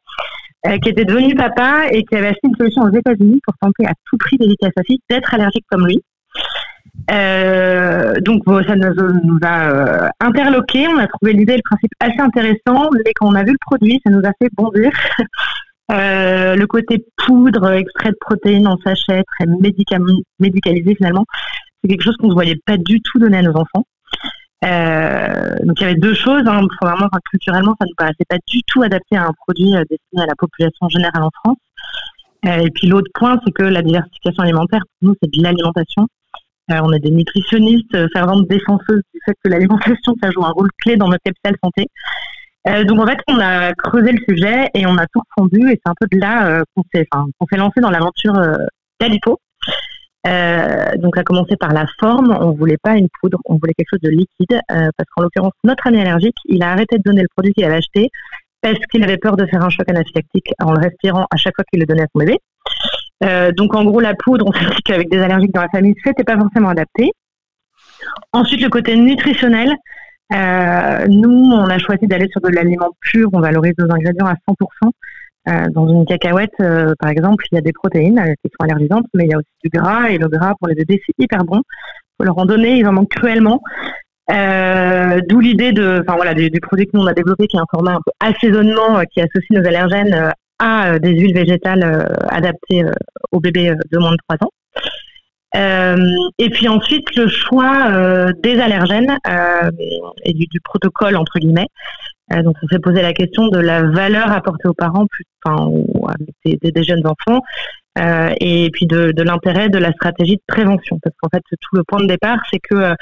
qui 0.83 0.89
était 0.89 1.05
devenu 1.05 1.35
papa 1.35 1.85
et 1.91 2.05
qui 2.05 2.17
avait 2.17 2.29
acheté 2.29 2.49
une 2.49 2.57
solution 2.57 2.83
aux 2.83 2.91
États-Unis 2.91 3.41
pour 3.45 3.55
tenter 3.61 3.87
à 3.87 3.93
tout 4.07 4.17
prix 4.19 4.37
d'éviter 4.39 4.67
à 4.67 4.71
sa 4.77 4.83
fille 4.83 4.99
d'être 5.09 5.33
allergique 5.33 5.65
comme 5.71 5.87
lui. 5.87 6.03
Euh, 7.11 8.15
donc 8.21 8.43
ça 8.67 8.77
nous, 8.77 9.39
a 9.43 9.71
euh, 9.71 10.09
interloqué, 10.21 10.89
on 10.89 10.99
a 10.99 11.07
trouvé 11.07 11.33
l'idée 11.33 11.57
le 11.57 11.63
principe 11.65 11.91
assez 12.01 12.21
intéressant, 12.21 12.91
mais 12.93 13.13
quand 13.15 13.29
on 13.29 13.35
a 13.35 13.45
vu 13.45 13.53
le 13.53 13.59
produit, 13.61 14.01
ça 14.05 14.13
nous 14.13 14.21
a 14.25 14.33
fait 14.41 14.51
bondir. 14.57 14.91
euh, 15.93 16.55
le 16.55 16.67
côté 16.67 17.05
poudre, 17.17 17.73
extrait 17.73 18.11
de 18.11 18.17
protéines 18.21 18.67
en 18.67 18.77
sachet, 18.85 19.23
très 19.39 19.47
médicalisé 20.39 20.95
finalement, 20.97 21.25
c'est 21.83 21.89
quelque 21.89 22.03
chose 22.03 22.17
qu'on 22.19 22.29
ne 22.29 22.35
voyait 22.35 22.61
pas 22.67 22.77
du 22.77 23.01
tout 23.01 23.19
donner 23.19 23.39
à 23.39 23.43
nos 23.43 23.57
enfants. 23.57 23.85
Euh, 24.65 25.55
donc 25.63 25.81
il 25.81 25.83
y 25.83 25.87
avait 25.87 25.95
deux 25.95 26.15
choses, 26.15 26.43
hein. 26.47 26.67
enfin, 26.83 27.09
culturellement 27.31 27.77
ça 27.81 27.87
ne 27.87 27.95
paraissait 27.97 28.27
pas 28.29 28.39
du 28.49 28.61
tout 28.67 28.83
adapté 28.83 29.17
à 29.17 29.27
un 29.27 29.33
produit 29.33 29.77
euh, 29.77 29.85
destiné 29.89 30.23
à 30.23 30.27
la 30.27 30.35
population 30.37 30.89
générale 30.89 31.23
en 31.23 31.31
France. 31.31 31.59
Euh, 32.47 32.65
et 32.65 32.71
puis 32.71 32.87
l'autre 32.87 33.11
point, 33.15 33.41
c'est 33.45 33.53
que 33.53 33.63
la 33.63 33.83
diversification 33.83 34.43
alimentaire, 34.43 34.83
pour 35.01 35.11
nous, 35.11 35.17
c'est 35.23 35.31
de 35.31 35.43
l'alimentation. 35.43 36.07
Euh, 36.71 36.81
on 36.83 36.93
est 36.93 36.99
des 36.99 37.11
nutritionnistes 37.11 37.95
euh, 37.95 38.09
ferventes 38.13 38.47
défenseuses 38.49 39.03
du 39.15 39.21
fait 39.25 39.35
que 39.43 39.51
l'alimentation, 39.51 40.15
ça 40.23 40.31
joue 40.31 40.45
un 40.45 40.51
rôle 40.51 40.69
clé 40.83 40.97
dans 40.97 41.09
notre 41.09 41.23
capital 41.25 41.55
santé. 41.63 41.87
Euh, 42.69 42.85
donc 42.85 43.01
en 43.01 43.07
fait, 43.07 43.19
on 43.29 43.39
a 43.39 43.73
creusé 43.73 44.13
le 44.13 44.21
sujet 44.29 44.69
et 44.75 44.87
on 44.87 44.99
a 44.99 45.07
tout 45.07 45.23
refondu 45.31 45.71
et 45.71 45.81
c'est 45.83 45.91
un 45.91 45.95
peu 45.99 46.07
de 46.11 46.19
là 46.19 46.63
qu'on 46.75 46.83
s'est, 46.93 47.07
enfin, 47.11 47.27
s'est 47.51 47.57
lancé 47.57 47.81
dans 47.81 47.91
l'aventure 47.91 48.35
d'Alipo. 49.00 49.38
Donc 50.25 51.17
à 51.17 51.23
commencer 51.23 51.57
par 51.57 51.73
la 51.73 51.87
forme, 52.01 52.37
on 52.41 52.53
voulait 52.53 52.79
pas 52.83 52.97
une 52.97 53.09
poudre, 53.21 53.39
on 53.47 53.57
voulait 53.57 53.73
quelque 53.75 53.91
chose 53.91 54.01
de 54.03 54.11
liquide 54.11 54.61
parce 54.69 55.09
qu'en 55.15 55.23
l'occurrence 55.23 55.53
notre 55.65 55.87
ami 55.87 56.01
allergique, 56.01 56.37
il 56.47 56.63
a 56.63 56.73
arrêté 56.73 56.99
de 56.99 57.03
donner 57.03 57.23
le 57.23 57.29
produit 57.35 57.53
qu'il 57.53 57.65
avait 57.65 57.77
acheté 57.77 58.11
parce 58.61 58.79
qu'il 58.91 59.03
avait 59.05 59.19
peur 59.19 59.37
de 59.37 59.47
faire 59.47 59.65
un 59.65 59.71
choc 59.71 59.89
anaphylactique 59.89 60.53
en 60.61 60.73
le 60.73 60.81
respirant 60.81 61.27
à 61.31 61.37
chaque 61.37 61.55
fois 61.55 61.65
qu'il 61.71 61.81
le 61.81 61.87
donnait 61.87 62.03
à 62.03 62.07
son 62.13 62.19
bébé. 62.19 62.39
Euh, 63.25 63.53
donc 63.53 63.75
en 63.75 63.85
gros 63.85 64.01
la 64.01 64.15
poudre, 64.15 64.45
on 64.49 64.53
s'est 64.59 64.65
dit 64.65 64.83
qu'avec 64.85 65.11
des 65.11 65.19
allergiques 65.19 65.55
dans 65.55 65.63
la 65.63 65.69
famille, 65.69 65.95
c'était 66.05 66.25
pas 66.25 66.37
forcément 66.37 66.69
adapté. 66.69 67.13
Ensuite 68.33 68.63
le 68.63 68.69
côté 68.69 68.97
nutritionnel, 68.97 69.75
euh, 70.33 71.07
nous 71.09 71.53
on 71.53 71.69
a 71.69 71.79
choisi 71.79 72.07
d'aller 72.07 72.29
sur 72.31 72.41
de 72.41 72.49
l'aliment 72.49 72.91
pur, 73.01 73.29
on 73.33 73.41
valorise 73.41 73.75
nos 73.79 73.93
ingrédients 73.93 74.27
à 74.27 74.35
100%. 74.35 74.91
Euh, 75.49 75.69
dans 75.71 75.88
une 75.88 76.05
cacahuète, 76.05 76.52
euh, 76.61 76.95
par 76.99 77.11
exemple, 77.11 77.45
il 77.50 77.55
y 77.55 77.59
a 77.59 77.62
des 77.62 77.73
protéines 77.73 78.19
euh, 78.19 78.35
qui 78.43 78.50
sont 78.50 78.64
allergisantes, 78.64 79.07
mais 79.14 79.25
il 79.25 79.31
y 79.31 79.35
a 79.35 79.38
aussi 79.38 79.49
du 79.64 79.71
gras, 79.71 80.11
et 80.11 80.19
le 80.19 80.28
gras 80.28 80.55
pour 80.59 80.69
les 80.69 80.75
bébés 80.75 81.00
c'est 81.07 81.14
hyper 81.19 81.45
bon. 81.45 81.62
Faut 82.19 82.25
leur 82.25 82.38
en 82.38 82.45
donner, 82.45 82.78
ils 82.78 82.87
en 82.87 82.93
manquent 82.93 83.11
cruellement. 83.11 83.61
D'où 84.28 85.40
l'idée 85.40 85.73
de, 85.73 86.02
enfin 86.02 86.17
voilà, 86.17 86.35
du, 86.35 86.50
du, 86.50 86.61
produit 86.61 86.87
que 86.87 86.90
nous 86.95 87.02
on 87.02 87.07
a 87.07 87.14
développé, 87.14 87.47
qui 87.47 87.57
est 87.57 87.61
un 87.61 87.67
format 87.71 87.93
un 87.93 88.00
peu 88.05 88.12
assaisonnement, 88.21 89.00
qui 89.11 89.21
associe 89.21 89.50
nos 89.50 89.67
allergènes 89.67 90.33
à 90.59 90.93
euh, 90.93 90.99
des 90.99 91.11
huiles 91.11 91.35
végétales 91.35 91.83
euh, 91.83 92.26
adaptées 92.28 92.83
euh, 92.83 92.93
aux 93.33 93.40
bébés 93.40 93.73
de 93.90 93.99
moins 93.99 94.12
de 94.12 94.17
3 94.28 94.47
ans. 94.47 94.50
Et 95.55 96.50
puis 96.50 96.69
ensuite 96.69 97.14
le 97.17 97.28
choix 97.28 98.33
des 98.43 98.59
allergènes 98.61 99.17
et 100.25 100.33
du, 100.35 100.61
protocole 100.62 101.17
entre 101.17 101.38
guillemets. 101.38 101.69
donc 102.31 102.57
on 102.62 102.69
s'est 102.69 102.78
posé 102.78 103.02
la 103.02 103.12
question 103.12 103.49
de 103.49 103.59
la 103.59 103.83
valeur 103.83 104.31
apportée 104.31 104.69
aux 104.69 104.75
parents, 104.75 105.07
enfin, 105.45 105.71
des, 106.45 106.59
des, 106.71 106.83
jeunes 106.83 107.07
enfants, 107.07 107.40
et 108.40 108.69
puis 108.73 108.87
de, 108.87 109.12
de 109.12 109.23
l'intérêt 109.23 109.69
de 109.69 109.78
la 109.78 109.93
stratégie 109.93 110.37
de 110.37 110.43
prévention. 110.47 110.99
Parce 111.02 111.17
qu'en 111.21 111.28
fait 111.31 111.43
tout 111.49 111.76
le 111.76 111.85
point 111.85 112.00
de 112.00 112.07
départ, 112.07 112.38
c'est 112.52 112.61
que 112.61 112.95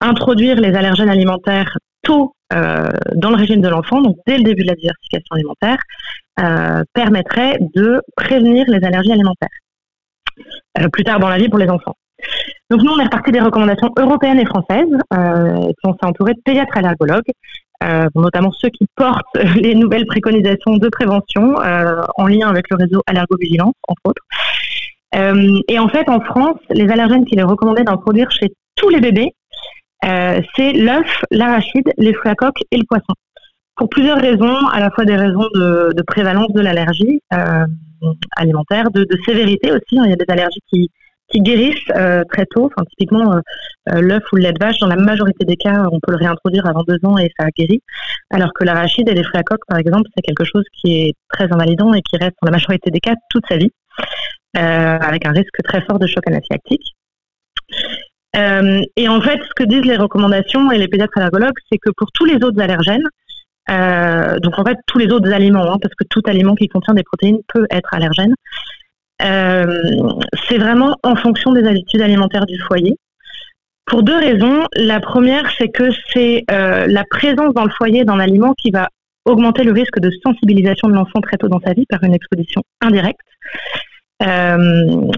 introduire 0.00 0.56
les 0.56 0.74
allergènes 0.74 1.10
alimentaires 1.10 1.78
tôt 2.02 2.34
dans 2.50 3.30
le 3.30 3.36
régime 3.36 3.60
de 3.60 3.68
l'enfant, 3.68 4.02
donc 4.02 4.16
dès 4.26 4.38
le 4.38 4.44
début 4.44 4.62
de 4.62 4.68
la 4.68 4.74
diversification 4.74 5.36
alimentaire, 5.36 5.78
permettrait 6.94 7.58
de 7.76 8.02
prévenir 8.16 8.68
les 8.68 8.84
allergies 8.84 9.12
alimentaires 9.12 9.48
plus 10.92 11.04
tard 11.04 11.20
dans 11.20 11.28
la 11.28 11.38
vie 11.38 11.48
pour 11.48 11.58
les 11.58 11.68
enfants. 11.68 11.94
Donc 12.70 12.82
nous, 12.82 12.90
on 12.90 12.98
est 12.98 13.04
reparti 13.04 13.30
des 13.30 13.40
recommandations 13.40 13.92
européennes 13.96 14.40
et 14.40 14.46
françaises, 14.46 14.98
euh, 15.14 15.72
on 15.84 15.92
s'est 15.92 16.04
entouré 16.04 16.34
de 16.34 16.40
pédiatres 16.44 16.76
allergologues, 16.76 17.30
euh, 17.84 18.06
notamment 18.14 18.50
ceux 18.52 18.70
qui 18.70 18.86
portent 18.96 19.24
les 19.56 19.74
nouvelles 19.74 20.06
préconisations 20.06 20.76
de 20.76 20.88
prévention 20.88 21.60
euh, 21.60 22.02
en 22.16 22.26
lien 22.26 22.48
avec 22.48 22.66
le 22.70 22.76
réseau 22.76 23.02
Allergovigilance, 23.06 23.74
entre 23.86 24.00
autres. 24.06 24.22
Euh, 25.14 25.60
et 25.68 25.78
en 25.78 25.88
fait, 25.88 26.08
en 26.08 26.20
France, 26.20 26.58
les 26.70 26.88
allergènes 26.88 27.24
qu'il 27.24 27.38
est 27.38 27.44
recommandé 27.44 27.84
d'introduire 27.84 28.30
chez 28.30 28.52
tous 28.74 28.88
les 28.88 29.00
bébés, 29.00 29.32
euh, 30.04 30.40
c'est 30.56 30.72
l'œuf, 30.72 31.24
l'arachide, 31.30 31.92
les 31.98 32.12
fruits 32.14 32.30
à 32.30 32.34
coque 32.34 32.60
et 32.70 32.76
le 32.76 32.84
poisson. 32.84 33.14
Pour 33.76 33.88
plusieurs 33.88 34.18
raisons, 34.18 34.66
à 34.72 34.80
la 34.80 34.90
fois 34.90 35.04
des 35.04 35.16
raisons 35.16 35.46
de 35.54 36.02
prévalence 36.06 36.50
de 36.52 36.62
l'allergie 36.62 37.20
alimentaire, 38.36 38.90
de, 38.90 39.06
sévérité 39.24 39.70
aussi. 39.72 39.98
Hein. 39.98 40.02
Il 40.04 40.10
y 40.10 40.12
a 40.12 40.16
des 40.16 40.24
allergies 40.28 40.60
qui, 40.68 40.90
qui 41.28 41.40
guérissent 41.40 41.90
euh, 41.94 42.22
très 42.30 42.46
tôt. 42.46 42.66
Enfin, 42.66 42.84
typiquement, 42.90 43.32
euh, 43.32 43.40
euh, 43.90 44.00
l'œuf 44.00 44.22
ou 44.32 44.36
le 44.36 44.42
lait 44.42 44.52
de 44.52 44.58
vache, 44.58 44.78
dans 44.78 44.86
la 44.86 44.96
majorité 44.96 45.44
des 45.44 45.56
cas, 45.56 45.86
on 45.92 46.00
peut 46.00 46.12
le 46.12 46.18
réintroduire 46.18 46.66
avant 46.66 46.82
deux 46.82 46.98
ans 47.04 47.18
et 47.18 47.30
ça 47.38 47.46
guérit. 47.56 47.82
Alors 48.30 48.52
que 48.54 48.64
l'arachide 48.64 49.08
et 49.08 49.14
les 49.14 49.24
fruits 49.24 49.40
à 49.40 49.42
coque, 49.42 49.66
par 49.68 49.78
exemple, 49.78 50.08
c'est 50.14 50.22
quelque 50.22 50.44
chose 50.44 50.64
qui 50.72 50.94
est 50.94 51.14
très 51.32 51.52
invalidant 51.52 51.94
et 51.94 52.02
qui 52.02 52.16
reste 52.16 52.36
dans 52.42 52.46
la 52.46 52.52
majorité 52.52 52.90
des 52.90 53.00
cas 53.00 53.14
toute 53.30 53.44
sa 53.48 53.56
vie, 53.56 53.70
avec 54.54 55.26
un 55.26 55.32
risque 55.32 55.62
très 55.64 55.82
fort 55.82 55.98
de 55.98 56.06
choc 56.06 56.26
anaphylactique. 56.26 56.94
et 58.34 59.08
en 59.08 59.20
fait, 59.20 59.40
ce 59.42 59.54
que 59.54 59.64
disent 59.64 59.84
les 59.84 59.96
recommandations 59.96 60.70
et 60.70 60.78
les 60.78 60.88
pédiatres 60.88 61.18
allergologues, 61.18 61.58
c'est 61.70 61.78
que 61.78 61.90
pour 61.96 62.10
tous 62.12 62.24
les 62.24 62.36
autres 62.36 62.60
allergènes, 62.60 63.06
donc 63.68 64.58
en 64.58 64.64
fait 64.64 64.78
tous 64.86 64.98
les 64.98 65.08
autres 65.08 65.32
aliments, 65.32 65.72
hein, 65.72 65.78
parce 65.80 65.94
que 65.94 66.04
tout 66.08 66.22
aliment 66.26 66.54
qui 66.54 66.68
contient 66.68 66.94
des 66.94 67.02
protéines 67.02 67.38
peut 67.48 67.66
être 67.70 67.92
allergène, 67.92 68.34
euh, 69.22 69.82
c'est 70.48 70.58
vraiment 70.58 70.96
en 71.02 71.16
fonction 71.16 71.52
des 71.52 71.66
habitudes 71.66 72.02
alimentaires 72.02 72.46
du 72.46 72.58
foyer. 72.58 72.96
Pour 73.86 74.02
deux 74.02 74.16
raisons. 74.16 74.66
La 74.74 75.00
première, 75.00 75.48
c'est 75.56 75.68
que 75.68 75.90
c'est 76.12 76.44
euh, 76.50 76.86
la 76.86 77.04
présence 77.04 77.54
dans 77.54 77.64
le 77.64 77.70
foyer 77.70 78.04
d'un 78.04 78.18
aliment 78.18 78.52
qui 78.54 78.70
va 78.70 78.88
augmenter 79.24 79.64
le 79.64 79.72
risque 79.72 80.00
de 80.00 80.10
sensibilisation 80.24 80.88
de 80.88 80.94
l'enfant 80.94 81.20
très 81.20 81.36
tôt 81.36 81.48
dans 81.48 81.60
sa 81.60 81.72
vie 81.72 81.86
par 81.88 82.02
une 82.02 82.14
exposition 82.14 82.62
indirecte. 82.80 83.20
Euh, 84.22 84.56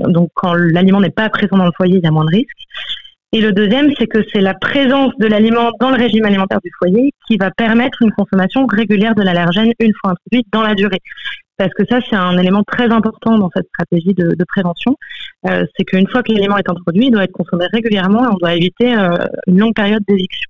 donc 0.09 0.31
quand 0.35 0.55
l'aliment 0.55 1.01
n'est 1.01 1.11
pas 1.11 1.29
présent 1.29 1.57
dans 1.57 1.67
le 1.67 1.73
foyer, 1.77 1.99
il 1.99 2.05
y 2.05 2.07
a 2.07 2.11
moins 2.11 2.25
de 2.25 2.31
risques. 2.31 2.67
Et 3.33 3.41
le 3.43 3.53
deuxième, 3.53 3.93
c'est 3.99 4.07
que 4.07 4.21
c'est 4.33 4.41
la 4.41 4.55
présence 4.55 5.13
de 5.19 5.27
l'aliment 5.27 5.71
dans 5.81 5.91
le 5.91 5.97
régime 5.97 6.25
alimentaire 6.25 6.61
du 6.65 6.71
foyer 6.79 7.13
qui 7.27 7.37
va 7.37 7.51
permettre 7.51 8.01
une 8.03 8.13
consommation 8.13 8.67
régulière 8.67 9.15
de 9.15 9.23
l'allergène 9.23 9.73
une 9.81 9.93
fois 10.01 10.13
introduite 10.13 10.47
dans 10.51 10.63
la 10.63 10.75
durée 10.75 11.01
parce 11.59 11.75
que 11.75 11.85
ça, 11.87 11.99
c'est 12.09 12.17
un 12.17 12.39
élément 12.39 12.63
très 12.63 12.91
important 12.91 13.37
dans 13.37 13.51
cette 13.55 13.67
stratégie 13.67 14.15
de, 14.15 14.45
prévention. 14.47 14.97
Euh, 15.47 15.67
c'est 15.77 15.85
qu'une 15.85 16.09
fois 16.09 16.23
que 16.23 16.33
l'élément 16.33 16.57
est 16.57 16.71
introduit, 16.71 17.07
il 17.07 17.11
doit 17.11 17.25
être 17.25 17.33
consommé 17.33 17.67
régulièrement 17.73 18.25
et 18.25 18.29
on 18.33 18.37
doit 18.37 18.55
éviter 18.55 18.97
euh, 18.97 19.19
une 19.49 19.59
longue 19.59 19.75
période 19.75 20.03
d'éviction. 20.09 20.49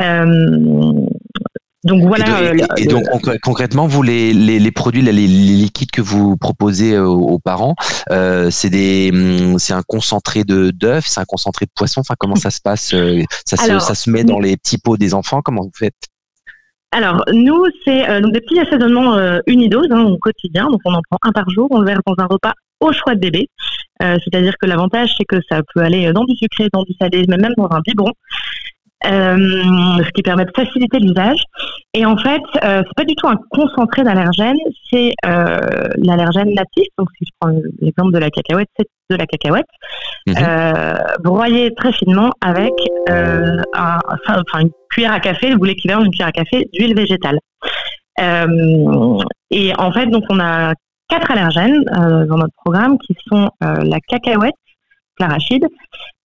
Euh, 0.00 1.06
donc 1.84 2.02
voilà. 2.04 2.52
Et, 2.76 2.86
donc, 2.86 3.04
concrètement, 3.42 3.86
vous 3.86 4.02
les, 4.02 4.32
les, 4.34 4.70
produits, 4.70 5.02
les, 5.02 5.12
liquides 5.12 5.90
que 5.90 6.02
vous 6.02 6.36
proposez 6.36 6.98
aux, 6.98 7.38
parents, 7.38 7.74
c'est 8.50 8.70
des, 8.70 9.10
hum, 9.12 9.58
c'est 9.58 9.72
un 9.72 9.82
concentré 9.82 10.44
de 10.44 10.70
d'œufs, 10.70 11.06
c'est 11.06 11.20
un 11.20 11.24
concentré 11.24 11.66
de 11.66 11.70
poisson. 11.74 12.00
Enfin, 12.00 12.14
comment 12.18 12.36
ça 12.36 12.50
se 12.50 12.60
passe 12.60 12.94
ça, 13.46 13.56
se, 13.56 13.78
ça 13.78 13.94
se 13.94 14.10
met 14.10 14.24
dans 14.24 14.40
les 14.40 14.56
petits 14.56 14.78
pots 14.78 14.96
des 14.96 15.14
enfants? 15.14 15.40
Comment 15.42 15.62
vous 15.62 15.72
faites? 15.74 15.94
Alors, 16.92 17.24
nous, 17.32 17.66
c'est 17.84 18.08
euh, 18.08 18.20
donc 18.20 18.32
des 18.32 18.40
petits 18.40 18.58
assaisonnements 18.58 19.14
euh, 19.14 19.38
unidoses 19.46 19.90
hein, 19.92 20.02
au 20.02 20.18
quotidien. 20.18 20.66
Donc, 20.68 20.80
on 20.84 20.92
en 20.92 21.00
prend 21.08 21.18
un 21.22 21.32
par 21.32 21.48
jour. 21.48 21.68
On 21.70 21.78
le 21.80 21.86
verse 21.86 22.00
dans 22.04 22.16
un 22.18 22.26
repas 22.26 22.52
au 22.80 22.92
choix 22.92 23.14
de 23.14 23.20
bébé. 23.20 23.48
Euh, 24.02 24.16
c'est-à-dire 24.24 24.54
que 24.60 24.66
l'avantage, 24.66 25.14
c'est 25.16 25.24
que 25.24 25.36
ça 25.48 25.60
peut 25.72 25.80
aller 25.80 26.12
dans 26.12 26.24
du 26.24 26.34
sucré, 26.34 26.68
dans 26.72 26.82
du 26.82 26.92
salé, 27.00 27.24
mais 27.28 27.36
même 27.36 27.52
dans 27.56 27.68
un 27.70 27.80
biberon. 27.80 28.12
Euh, 29.06 29.36
ce 30.04 30.10
qui 30.10 30.20
permet 30.20 30.44
de 30.44 30.50
faciliter 30.54 30.98
l'usage. 30.98 31.42
Et 31.94 32.04
en 32.04 32.18
fait, 32.18 32.42
euh, 32.62 32.82
c'est 32.86 32.94
pas 32.94 33.04
du 33.04 33.14
tout 33.14 33.28
un 33.28 33.38
concentré 33.48 34.02
d'allergène, 34.02 34.58
c'est 34.90 35.14
euh, 35.24 35.88
l'allergène 35.96 36.52
natif. 36.52 36.86
Donc, 36.98 37.08
si 37.16 37.24
je 37.24 37.30
prends 37.40 37.50
l'exemple 37.80 38.12
de 38.12 38.18
la 38.18 38.28
cacahuète, 38.28 38.68
c'est 38.78 38.86
de 39.08 39.16
la 39.16 39.26
cacahuète 39.26 39.66
mhm. 40.26 40.36
broyée 41.24 41.74
très 41.74 41.92
finement 41.94 42.30
avec 42.42 42.74
un, 43.08 43.62
enfin, 44.28 44.60
une 44.60 44.70
cuillère 44.90 45.12
à 45.12 45.20
café, 45.20 45.48
le 45.48 45.56
boulet 45.56 45.72
équivalent 45.72 46.02
d'une 46.02 46.10
cuillère 46.10 46.28
à 46.28 46.32
café 46.32 46.68
d'huile 46.74 46.94
végétale. 46.94 47.38
et 49.50 49.72
en 49.78 49.92
fait, 49.92 50.06
donc, 50.08 50.24
on 50.28 50.38
a 50.40 50.74
quatre 51.08 51.30
allergènes 51.30 51.84
dans 51.84 52.36
notre 52.36 52.54
programme 52.64 52.98
qui 52.98 53.16
sont 53.26 53.50
la 53.62 53.98
cacahuète, 54.06 54.54
l'arachide, 55.18 55.66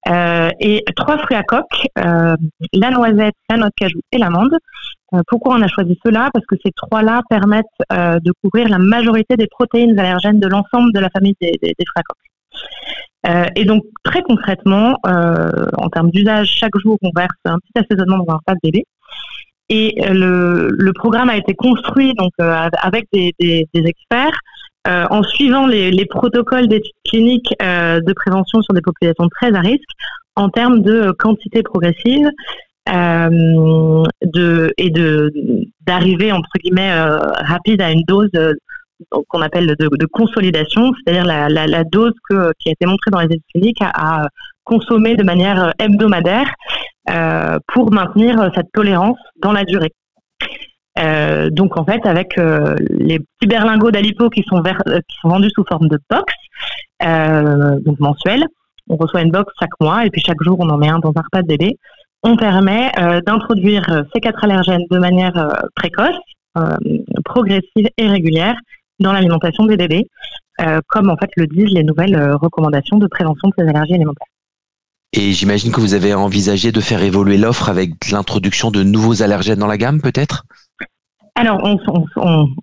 euh, 0.08 0.50
et 0.60 0.84
trois 0.96 1.18
fruits 1.18 1.38
à 1.38 1.44
coque, 1.44 1.88
euh, 1.98 2.36
la 2.74 2.92
noisette, 2.92 3.34
la 3.50 3.58
noix 3.58 3.70
de 3.70 3.74
cajou 3.76 4.02
et 4.12 4.18
l'amande. 4.18 4.54
Euh, 5.14 5.22
pourquoi 5.28 5.56
on 5.56 5.62
a 5.62 5.68
choisi 5.68 5.98
ceux-là? 6.06 6.30
Parce 6.34 6.46
que 6.46 6.56
ces 6.64 6.72
trois-là 6.72 7.22
permettent 7.30 7.66
de 7.90 8.32
couvrir 8.44 8.70
la 8.70 8.78
majorité 8.78 9.36
des 9.36 9.48
protéines 9.48 9.98
allergènes 9.98 10.40
de 10.40 10.48
l'ensemble 10.48 10.92
de 10.94 11.00
la 11.00 11.10
famille 11.10 11.36
des, 11.42 11.54
des, 11.62 11.74
fruits 11.78 11.96
à 11.96 12.04
coque. 12.04 13.52
et 13.56 13.66
donc 13.66 13.84
très 14.04 14.22
concrètement, 14.22 14.98
en 15.04 15.90
termes 15.90 16.12
d'usage, 16.12 16.48
chaque 16.48 16.78
jour 16.78 16.98
on 17.02 17.12
verse 17.16 17.36
un 17.46 17.58
petit 17.60 17.86
assaisonnement 17.86 18.24
dans 18.24 18.34
un 18.34 18.38
repas 18.38 18.54
de 18.54 18.60
bébé. 18.64 18.84
Et 19.70 19.96
le, 20.08 20.92
programme 20.94 21.30
a 21.30 21.38
été 21.38 21.56
construit 21.56 22.14
donc 22.14 22.34
avec 22.40 23.08
des 23.12 23.68
experts 23.74 24.40
euh, 24.88 25.06
en 25.10 25.24
suivant 25.24 25.68
les, 25.68 25.92
les 25.92 26.06
protocoles 26.06 26.68
d'études 26.68 26.92
cliniques 27.08 27.54
euh, 27.62 28.00
de 28.02 28.14
prévention 28.14 28.62
sur 28.62 28.74
des 28.74 28.82
populations 28.82 29.28
très 29.30 29.54
à 29.56 29.60
risque 29.60 29.90
en 30.36 30.50
termes 30.50 30.82
de 30.82 31.12
quantité 31.12 31.64
progressive 31.64 32.30
euh, 32.88 34.04
de, 34.24 34.72
et 34.78 34.92
de 34.92 35.32
d'arriver 35.82 36.32
entre 36.32 36.52
guillemets 36.60 36.92
euh, 36.92 37.18
rapide 37.18 37.82
à 37.82 37.92
une 37.92 38.04
dose 38.04 38.30
euh, 38.36 38.54
qu'on 39.28 39.42
appelle 39.42 39.68
de, 39.68 39.90
de 39.92 40.06
consolidation, 40.06 40.94
c'est-à-dire 40.94 41.26
la, 41.26 41.50
la, 41.50 41.66
la, 41.66 41.84
dose 41.84 42.14
que, 42.30 42.52
qui 42.60 42.70
a 42.70 42.74
été 42.74 42.86
montrée 42.86 43.12
dans 43.12 43.20
les 43.20 43.26
études 43.26 43.44
cliniques 43.54 43.82
à, 43.82 44.24
à 44.24 44.28
consommer 44.64 45.16
de 45.16 45.24
manière 45.24 45.74
hebdomadaire 45.80 46.54
pour 47.68 47.92
maintenir 47.92 48.52
cette 48.56 48.72
tolérance 48.72 49.18
dans 49.42 49.52
la 49.52 49.64
durée. 49.64 49.92
Euh, 50.98 51.50
donc 51.50 51.78
en 51.78 51.86
fait, 51.86 52.06
avec 52.06 52.38
euh, 52.38 52.76
les 52.90 53.20
petits 53.20 53.48
berlingots 53.48 53.92
d'Alipo 53.92 54.30
qui 54.30 54.44
sont, 54.44 54.64
euh, 54.66 55.00
qui 55.08 55.18
sont 55.22 55.30
vendus 55.30 55.50
sous 55.54 55.66
forme 55.68 55.88
de 55.88 56.00
box, 56.10 56.34
donc 57.84 58.00
mensuel, 58.00 58.46
on 58.90 58.96
reçoit 58.96 59.22
une 59.22 59.32
box 59.32 59.52
chaque 59.60 59.78
mois 59.82 60.06
et 60.06 60.10
puis 60.10 60.22
chaque 60.22 60.42
jour 60.42 60.58
on 60.60 60.70
en 60.70 60.78
met 60.78 60.90
un 60.90 61.00
dans 61.00 61.12
un 61.16 61.22
repas 61.22 61.42
de 61.42 61.48
bébé. 61.48 61.78
On 62.24 62.38
permet 62.38 62.92
d'introduire 63.26 64.06
ces 64.14 64.20
quatre 64.20 64.44
allergènes 64.44 64.86
de 64.90 64.98
manière 64.98 65.34
précoce, 65.76 66.16
progressive 67.26 67.90
et 67.98 68.08
régulière 68.08 68.56
dans 69.00 69.12
l'alimentation 69.12 69.66
des 69.66 69.78
bébés, 69.78 70.08
comme 70.88 71.12
en 71.12 71.18
fait 71.18 71.30
le 71.36 71.46
disent 71.46 71.74
les 71.74 71.84
nouvelles 71.84 72.32
recommandations 72.34 72.98
de 72.98 73.08
prévention 73.08 73.50
de 73.50 73.54
ces 73.60 73.68
allergies 73.68 73.96
alimentaires. 73.96 74.28
Et 75.14 75.34
j'imagine 75.34 75.72
que 75.72 75.82
vous 75.82 75.94
avez 75.94 76.14
envisagé 76.14 76.72
de 76.72 76.82
faire 76.82 77.04
évoluer 77.04 77.38
l'offre 77.38 77.70
avec 77.70 78.10
l'introduction 78.12 78.72
de 78.72 78.84
nouveaux 78.84 79.22
allergènes 79.22 79.60
dans 79.60 79.68
la 79.68 79.78
gamme, 79.78 80.02
peut-être? 80.02 80.46
Alors, 81.38 81.60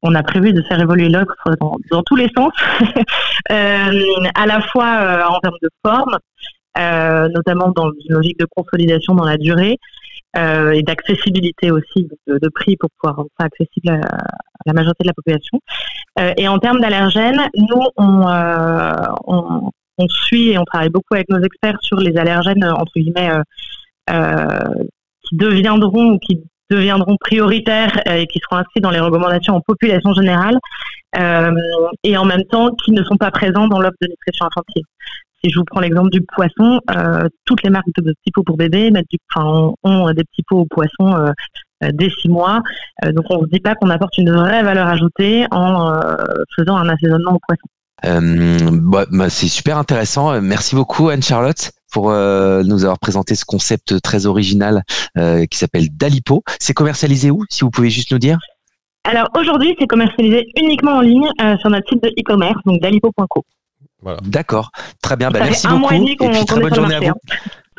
on, 0.03 0.15
a 0.15 0.23
prévu 0.23 0.55
de 0.55 0.63
faire 0.63 0.81
évoluer 0.81 1.11
l'offre 1.11 1.57
dans, 1.61 2.03
tous 2.05 2.17
les 2.17 2.29
sens, 2.35 2.53
euh, 3.53 4.03
à 4.35 4.47
la 4.47 4.63
fois 4.63 4.87
euh, 4.87 5.25
en 5.25 5.39
termes 5.41 5.59
de 5.63 5.69
forme, 5.85 6.17
euh, 6.79 7.29
notamment 7.29 7.71
dans 7.77 7.91
une 7.91 8.15
logique 8.15 8.39
de 8.39 8.47
consolidation 8.57 9.15
dans 9.15 9.27
la 9.27 9.37
durée 9.37 9.79
et 10.35 10.83
d'accessibilité 10.83 11.71
aussi 11.71 12.09
de, 12.27 12.49
prix 12.49 12.79
pour 12.79 12.89
pouvoir 12.99 13.17
rendre 13.17 13.29
ça 13.39 13.45
accessible 13.45 13.91
à, 13.91 14.01
la 14.65 14.73
majorité 14.73 15.05
de 15.05 15.09
la 15.09 15.13
population. 15.13 15.61
et 16.39 16.49
en 16.49 16.59
termes 16.59 16.81
d'allergènes, 16.81 17.51
nous, 17.55 17.83
on, 17.99 19.71
on, 19.99 20.09
suit 20.09 20.53
et 20.53 20.59
on 20.59 20.65
travaille 20.65 20.89
beaucoup 20.89 21.13
avec 21.13 21.29
nos 21.29 21.43
experts 21.43 21.77
sur 21.83 21.99
les 21.99 22.17
allergènes, 22.17 22.65
entre 22.65 22.93
guillemets, 22.97 23.31
qui 24.09 25.37
deviendront 25.37 26.13
ou 26.13 26.19
qui 26.19 26.43
deviendront 26.73 27.17
prioritaires 27.21 28.01
euh, 28.09 28.15
et 28.15 28.27
qui 28.27 28.41
seront 28.41 28.57
inscrits 28.57 28.81
dans 28.81 28.91
les 28.91 29.01
recommandations 29.01 29.55
en 29.55 29.61
population 29.61 30.13
générale 30.15 30.59
euh, 31.19 31.53
et 32.03 32.17
en 32.17 32.25
même 32.25 32.45
temps 32.45 32.71
qui 32.85 32.93
ne 32.93 33.03
sont 33.05 33.17
pas 33.17 33.31
présents 33.31 33.69
dans 33.69 33.81
l'offre 33.81 33.97
de 34.01 34.09
nutrition 34.09 34.47
infantile. 34.47 34.83
Si 35.43 35.51
je 35.51 35.59
vous 35.59 35.65
prends 35.65 35.81
l'exemple 35.81 36.11
du 36.11 36.23
poisson, 36.23 36.81
euh, 36.91 37.29
toutes 37.45 37.63
les 37.65 37.71
marques 37.71 37.87
de 37.97 38.13
petits 38.13 38.31
pots 38.33 38.45
pour 38.45 38.57
enfin, 38.57 39.73
ont, 39.83 40.13
des 40.13 40.25
petits 40.25 40.45
pots 40.47 40.61
au 40.61 40.67
poisson 40.67 41.33
dès 41.83 42.11
six 42.11 42.29
mois. 42.29 42.63
donc 43.05 43.25
on 43.29 43.43
ne 43.43 43.47
se 43.47 43.51
dit 43.51 43.59
pas 43.59 43.75
qu'on 43.75 43.91
apporte 43.91 44.17
une 44.19 44.31
vraie 44.31 44.63
valeur 44.63 44.87
ajoutée 44.87 45.47
en 45.51 45.93
faisant 46.57 46.77
un 46.77 46.89
assaisonnement 46.89 47.33
au 47.33 47.41
poisson. 47.45 47.67
Bah, 48.85 49.07
bah, 49.11 49.31
c'est 49.31 49.49
super 49.49 49.79
intéressant. 49.79 50.41
Merci 50.41 50.77
beaucoup 50.77 51.09
Anne-Charlotte. 51.09 51.73
Pour 51.93 52.11
euh, 52.11 52.63
nous 52.65 52.85
avoir 52.85 52.99
présenté 52.99 53.35
ce 53.35 53.45
concept 53.45 54.01
très 54.03 54.27
original 54.27 54.83
euh, 55.19 55.45
qui 55.47 55.59
s'appelle 55.59 55.89
Dalipo. 55.97 56.43
C'est 56.59 56.75
commercialisé 56.75 57.31
où, 57.31 57.45
si 57.51 57.61
vous 57.61 57.71
pouvez 57.71 57.91
juste 57.91 58.11
nous 58.13 58.19
dire? 58.19 58.39
Alors 59.05 59.29
aujourd'hui, 59.39 59.75
c'est 59.79 59.87
commercialisé 59.87 60.47
uniquement 60.57 60.93
en 60.93 61.01
ligne 61.01 61.29
euh, 61.41 61.57
sur 61.59 61.71
notre 61.71 61.89
site 61.89 62.03
de 62.03 62.09
e-commerce, 62.09 62.59
donc 62.65 62.81
dalipo.co. 62.81 63.45
D'accord, 64.25 64.71
très 65.03 65.17
bien. 65.17 65.31
Bah, 65.31 65.41
merci 65.43 65.67
un 65.67 65.77
mois 65.77 65.95
et 65.95 65.99
beaucoup. 65.99 66.07
demi 66.07 66.17
qu'on- 66.17 66.27
Et 66.29 66.31
puis 66.31 66.45
très 66.45 66.61
bonne 66.61 66.75
journée 66.75 66.95
à 66.97 67.01
vous. 67.01 67.07
hein. 67.09 67.15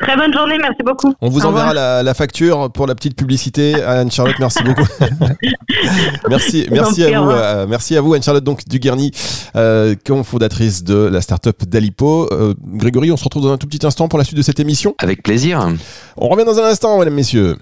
Très 0.04 0.16
bonne 0.16 0.34
journée, 0.34 0.58
merci 0.60 0.82
beaucoup. 0.84 1.14
On 1.22 1.30
vous 1.30 1.46
enverra 1.46 1.72
la, 1.72 2.02
la 2.02 2.14
facture 2.14 2.70
pour 2.70 2.86
la 2.86 2.94
petite 2.94 3.16
publicité. 3.16 3.82
Anne-Charlotte, 3.82 4.36
merci 4.38 4.62
beaucoup. 4.62 4.86
merci, 6.28 6.66
merci 6.70 7.04
à 7.04 7.20
vous. 7.20 7.30
euh, 7.30 7.66
merci 7.66 7.96
à 7.96 8.02
vous, 8.02 8.12
Anne-Charlotte 8.12 8.44
donc 8.44 8.68
Duguerny, 8.68 9.12
euh, 9.56 9.94
cofondatrice 10.06 10.84
de 10.84 10.94
la 10.94 11.22
startup 11.22 11.64
Dalipo. 11.66 12.28
Euh, 12.32 12.52
Grégory, 12.74 13.10
on 13.12 13.16
se 13.16 13.24
retrouve 13.24 13.44
dans 13.44 13.52
un 13.52 13.56
tout 13.56 13.66
petit 13.66 13.86
instant 13.86 14.08
pour 14.08 14.18
la 14.18 14.24
suite 14.26 14.36
de 14.36 14.42
cette 14.42 14.60
émission. 14.60 14.94
Avec 14.98 15.22
plaisir. 15.22 15.66
On 16.18 16.28
revient 16.28 16.44
dans 16.44 16.58
un 16.58 16.64
instant, 16.64 16.98
mesdames, 16.98 17.14
messieurs. 17.14 17.56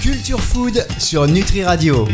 Culture 0.00 0.40
Food 0.40 0.86
sur 0.98 1.26
Nutri 1.26 1.62
Radio. 1.62 2.06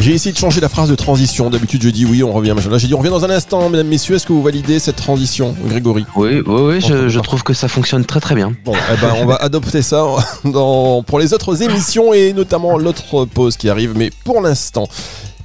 J'ai 0.00 0.12
essayé 0.12 0.32
de 0.32 0.38
changer 0.38 0.62
la 0.62 0.70
phrase 0.70 0.88
de 0.88 0.94
transition. 0.94 1.50
D'habitude, 1.50 1.82
je 1.82 1.90
dis 1.90 2.06
oui, 2.06 2.22
on 2.22 2.32
revient. 2.32 2.54
Là, 2.70 2.78
j'ai 2.78 2.86
dit 2.86 2.94
on 2.94 2.98
revient 2.98 3.10
dans 3.10 3.24
un 3.24 3.30
instant, 3.30 3.68
mesdames, 3.68 3.86
messieurs. 3.86 4.14
Est-ce 4.16 4.26
que 4.26 4.32
vous 4.32 4.42
validez 4.42 4.78
cette 4.78 4.96
transition, 4.96 5.54
Grégory 5.66 6.06
Oui, 6.16 6.42
oui, 6.46 6.60
oui, 6.62 6.80
je, 6.80 7.18
trouve 7.20 7.42
que 7.42 7.52
ça 7.52 7.68
fonctionne 7.68 8.06
très 8.06 8.20
très 8.20 8.34
bien. 8.34 8.54
Bon, 8.64 8.72
eh 8.74 8.96
ben, 9.00 9.12
on 9.20 9.26
va 9.26 9.36
adopter 9.36 9.82
ça 9.82 10.06
dans- 10.44 11.02
pour 11.02 11.18
les 11.18 11.34
autres 11.34 11.62
émissions 11.62 12.14
et 12.14 12.32
notamment 12.32 12.78
l'autre 12.78 13.26
pause 13.26 13.58
qui 13.58 13.68
arrive. 13.68 13.92
Mais 13.94 14.10
pour 14.24 14.40
l'instant, 14.40 14.88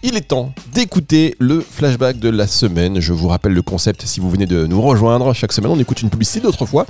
il 0.06 0.16
est 0.16 0.22
temps 0.22 0.54
d'écouter 0.72 1.36
le 1.40 1.60
flashback 1.60 2.20
de 2.20 2.30
la 2.30 2.46
semaine. 2.46 3.00
Je 3.00 3.12
vous 3.12 3.28
rappelle 3.28 3.54
le 3.54 3.64
concept 3.64 4.04
si 4.06 4.20
vous 4.20 4.30
venez 4.30 4.46
de 4.46 4.68
nous 4.68 4.80
rejoindre. 4.80 5.34
Chaque 5.34 5.52
semaine, 5.52 5.72
on 5.72 5.80
écoute 5.80 6.04
une 6.04 6.12
publicité 6.12 6.42
d'autrefois 6.42 6.86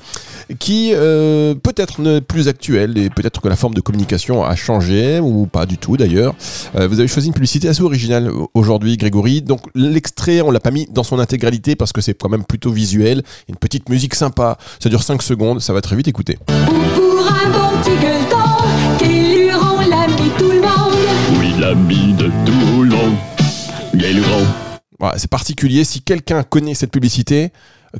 qui 0.59 0.91
euh, 0.93 1.55
peut-être 1.55 2.01
n'est 2.01 2.19
plus 2.19 2.49
actuelle 2.49 2.97
et 2.97 3.09
peut-être 3.09 3.39
que 3.39 3.47
la 3.47 3.55
forme 3.55 3.73
de 3.73 3.79
communication 3.79 4.43
a 4.43 4.55
changé 4.57 5.21
ou 5.21 5.45
pas 5.45 5.65
du 5.65 5.77
tout 5.77 5.95
d'ailleurs. 5.95 6.35
Euh, 6.75 6.89
vous 6.89 6.99
avez 6.99 7.07
choisi 7.07 7.29
une 7.29 7.33
publicité 7.33 7.69
assez 7.69 7.81
originale 7.81 8.29
aujourd'hui, 8.53 8.97
Grégory. 8.97 9.41
Donc 9.41 9.61
l'extrait, 9.75 10.41
on 10.41 10.51
l'a 10.51 10.59
pas 10.59 10.71
mis 10.71 10.85
dans 10.91 11.03
son 11.03 11.17
intégralité 11.17 11.77
parce 11.77 11.93
que 11.93 12.01
c'est 12.01 12.15
quand 12.15 12.29
même 12.29 12.43
plutôt 12.43 12.73
visuel. 12.73 13.23
Une 13.47 13.55
petite 13.55 13.87
musique 13.87 14.13
sympa. 14.13 14.57
Ça 14.79 14.89
dure 14.89 15.03
5 15.03 15.21
secondes. 15.21 15.61
Ça 15.61 15.71
va 15.71 15.79
très 15.79 15.95
vite. 15.95 16.09
Écoutez. 16.09 16.37
Ou 16.49 16.73
pour 16.95 17.27
un 17.27 17.49
bon 17.49 17.81
petit 17.81 17.95
gueuleton 17.95 18.97
qui 18.99 19.37
lui 19.37 19.51
rend 19.53 19.79
l'ami 19.79 20.31
tout 20.37 20.51
le 20.51 20.59
monde. 20.59 21.39
Oui, 21.39 21.53
l'ami 21.57 22.13
de 22.13 22.25
tout 22.45 22.83
le 22.83 22.89
monde. 22.89 22.94
C'est 25.17 25.29
particulier. 25.29 25.83
Si 25.83 26.01
quelqu'un 26.01 26.43
connaît 26.43 26.73
cette 26.73 26.91
publicité, 26.91 27.51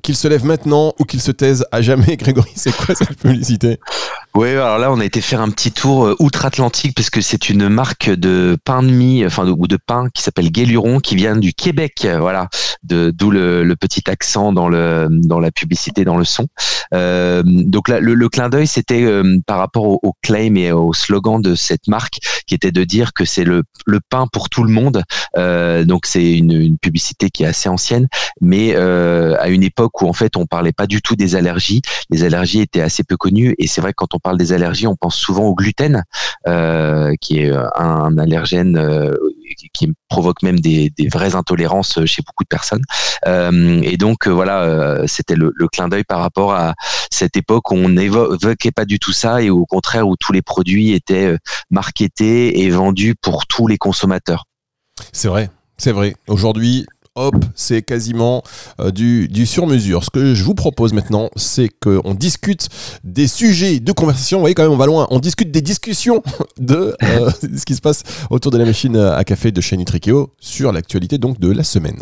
qu'il 0.02 0.16
se 0.16 0.28
lève 0.28 0.46
maintenant 0.46 0.94
ou 1.00 1.06
qu'il 1.06 1.22
se 1.22 1.32
taise 1.32 1.66
à 1.72 1.82
jamais. 1.82 2.18
Grégory, 2.18 2.52
c'est 2.56 2.76
quoi 2.76 2.96
cette 2.96 3.18
publicité? 3.18 3.80
Oui, 4.34 4.50
alors 4.50 4.78
là, 4.78 4.92
on 4.92 5.00
a 5.00 5.06
été 5.06 5.22
faire 5.22 5.40
un 5.40 5.50
petit 5.50 5.72
tour 5.72 6.06
euh, 6.06 6.16
outre-Atlantique 6.20 6.94
parce 6.96 7.10
que 7.10 7.22
c'est 7.22 7.50
une 7.50 7.70
marque 7.70 8.10
de 8.10 8.58
pain 8.66 8.84
de 8.84 8.90
mie, 8.90 9.26
enfin 9.26 9.46
de, 9.46 9.52
ou 9.52 9.68
de 9.68 9.78
pain 9.78 10.10
qui 10.14 10.22
s'appelle 10.22 10.52
Guéluron, 10.52 11.00
qui 11.00 11.16
vient 11.16 11.38
du 11.38 11.54
Québec. 11.54 12.04
euh, 12.04 12.20
Voilà, 12.20 12.50
d'où 12.84 13.32
le, 13.32 13.64
le 13.64 13.76
petit 13.78 14.04
accent 14.10 14.52
dans 14.52 14.68
le 14.68 15.08
dans 15.10 15.40
la 15.40 15.52
publicité, 15.52 16.04
dans 16.04 16.18
le 16.18 16.26
son. 16.26 16.48
Euh, 16.94 17.44
donc 17.46 17.88
là, 17.88 18.02
le, 18.02 18.14
le 18.14 18.30
clin 18.30 18.50
d'œil, 18.50 18.68
c'était 18.68 19.04
euh, 19.04 19.38
par 19.48 19.60
rapport 19.60 19.86
au, 19.86 20.00
au 20.04 20.14
claim 20.22 20.56
et 20.58 20.74
au 20.74 20.92
slogan 20.94 21.42
de 21.42 21.56
cette 21.56 21.88
marque, 21.88 22.18
qui 22.46 22.56
était 22.56 22.72
de 22.72 22.84
dire 22.84 23.14
que 23.14 23.26
c'est 23.26 23.44
le 23.44 23.64
le 23.86 24.00
pain 24.00 24.28
pour 24.32 24.50
tout 24.50 24.64
le 24.64 24.72
monde. 24.72 25.04
Euh, 25.38 25.84
donc 25.84 26.06
c'est 26.06 26.38
une, 26.38 26.52
une 26.52 26.78
publicité 26.78 27.30
qui 27.30 27.44
est 27.44 27.48
assez 27.48 27.70
ancienne, 27.70 28.08
mais 28.42 28.74
euh, 28.76 29.36
à 29.40 29.50
une 29.50 29.64
époque 29.64 30.02
où 30.02 30.08
en 30.08 30.14
fait 30.14 30.38
on 30.38 30.46
parlait 30.46 30.72
pas 30.72 30.88
du 30.88 31.02
tout 31.02 31.16
des 31.16 31.36
allergies 31.36 31.82
les 32.10 32.24
allergies 32.24 32.62
étaient 32.62 32.82
assez 32.82 33.04
peu 33.04 33.18
connues 33.18 33.56
et 33.58 33.68
c'est 33.68 33.82
vrai 33.82 33.92
que 33.92 33.98
quand 33.98 34.14
on 34.14 34.20
parle 34.20 34.38
des 34.38 34.54
allergies, 34.54 34.88
on 34.88 34.96
pense 34.96 35.16
souvent 35.16 35.46
au 35.46 35.56
gluten, 35.56 36.04
euh, 36.48 37.14
qui 37.20 37.40
est 37.40 37.52
un, 37.52 37.70
un 37.76 38.18
allergène 38.18 38.78
qui, 39.74 39.92
provoque 40.10 40.44
même 40.44 40.60
des, 40.60 40.92
vraies 41.12 41.36
intolérances 41.36 42.00
chez 42.06 42.22
beaucoup 42.22 42.44
de 42.44 42.50
personnes. 42.50 42.84
Euh, 43.28 43.82
et 43.84 43.98
donc 43.98 44.28
euh, 44.28 44.32
voilà, 44.32 44.64
euh, 44.64 45.08
c'était 45.08 45.36
le, 45.36 45.52
le 45.56 45.68
clin 45.68 45.88
d'œil 45.88 46.04
par 46.04 46.20
rapport 46.20 46.54
à 46.54 46.76
cette 47.12 47.36
époque 47.38 47.72
où 47.72 47.76
on 47.76 47.90
n'évoquait 47.90 48.72
pas 48.72 48.86
du 48.86 49.00
tout 49.00 49.14
ça 49.14 49.42
et 49.42 49.50
au 49.50 49.66
contraire 49.66 50.08
où 50.08 50.16
tous 50.18 50.34
les 50.34 50.42
produits 50.42 50.94
étaient 50.94 51.36
marketés 51.70 52.62
et 52.62 52.70
vendus 52.70 53.16
pour 53.22 53.48
tous 53.48 53.68
les 53.68 53.78
consommateurs. 53.78 54.46
C'est 55.12 55.28
vrai, 55.28 55.50
c'est 55.78 55.92
vrai. 55.92 56.16
Aujourd'hui, 56.28 56.86
hop, 57.16 57.36
c'est 57.56 57.82
quasiment 57.82 58.44
euh, 58.80 58.92
du, 58.92 59.28
du 59.28 59.46
sur-mesure. 59.46 60.04
Ce 60.04 60.10
que 60.10 60.34
je 60.36 60.44
vous 60.44 60.54
propose 60.54 60.94
maintenant, 60.94 61.30
c'est 61.36 61.70
qu'on 61.70 62.14
discute 62.14 62.68
des 63.04 63.28
sujets 63.28 63.80
de 63.80 63.92
conversation. 63.92 64.38
Vous 64.38 64.42
voyez, 64.44 64.56
quand 64.56 64.64
même, 64.64 64.72
on 64.72 64.78
va 64.78 64.86
loin. 64.86 65.08
On 65.12 65.20
discute 65.20 65.52
des 65.52 65.62
discussions 65.62 66.22
de 66.60 66.96
euh, 67.04 67.30
ce 67.58 67.66
qui 67.66 67.76
se 67.76 67.82
passe 67.82 68.04
autour 68.30 68.52
de 68.52 68.58
la 68.58 68.66
machine 68.66 68.98
à 68.98 69.24
café 69.24 69.52
de 69.52 69.62
chez 69.62 69.78
Nitrikeo 69.78 70.34
sur 70.40 70.72
l'actualité 70.72 71.18
donc 71.18 71.40
de 71.40 71.52
la 71.52 71.64
semaine. 71.64 72.00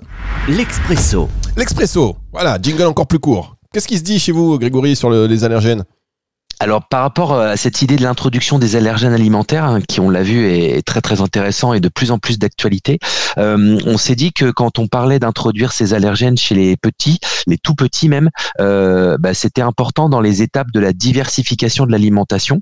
L'Expresso. 0.48 1.30
L'expresso, 1.56 2.16
voilà, 2.32 2.58
jingle 2.62 2.84
encore 2.84 3.08
plus 3.08 3.20
court. 3.20 3.56
Qu'est-ce 3.72 3.88
qui 3.88 3.98
se 3.98 4.04
dit 4.04 4.20
chez 4.20 4.32
vous, 4.32 4.58
Grégory, 4.60 4.96
sur 4.96 5.10
le- 5.10 5.26
les 5.28 5.44
allergènes? 5.44 5.84
Alors 6.60 6.88
par 6.88 7.02
rapport 7.02 7.34
euh, 7.34 7.52
à 7.52 7.58
cette 7.58 7.82
idée 7.82 7.96
de 7.96 8.04
l'introduction 8.04 8.60
des 8.60 8.76
allergènes 8.76 9.14
alimentaires, 9.14 9.66
hein, 9.66 9.82
qui 9.82 10.00
on 10.00 10.10
l'a 10.10 10.24
vu 10.24 10.48
est 10.48 10.82
très 10.86 11.02
très 11.02 11.22
intéressant 11.22 11.74
et 11.74 11.80
de 11.80 11.90
plus 11.90 12.12
en 12.12 12.20
plus 12.20 12.40
d'actualité, 12.40 13.00
euh, 13.38 13.80
on 13.86 13.98
s'est 13.98 14.16
dit 14.16 14.32
que 14.32 14.52
quand 14.52 14.80
on 14.80 14.88
parlait 14.88 15.20
d'introduire 15.20 15.72
ces 15.72 15.94
allergènes 15.94 16.38
chez 16.38 16.56
les 16.56 16.78
petits, 16.78 17.20
les 17.48 17.58
tout 17.58 17.76
petits 17.76 18.08
même, 18.08 18.30
euh, 18.62 19.18
bah, 19.20 19.34
c'était 19.34 19.62
important 19.62 20.10
dans 20.10 20.22
les 20.22 20.42
étapes 20.42 20.72
de 20.74 20.80
la 20.80 20.94
diversification 20.94 21.86
de 21.86 21.92
l'alimentation. 21.92 22.62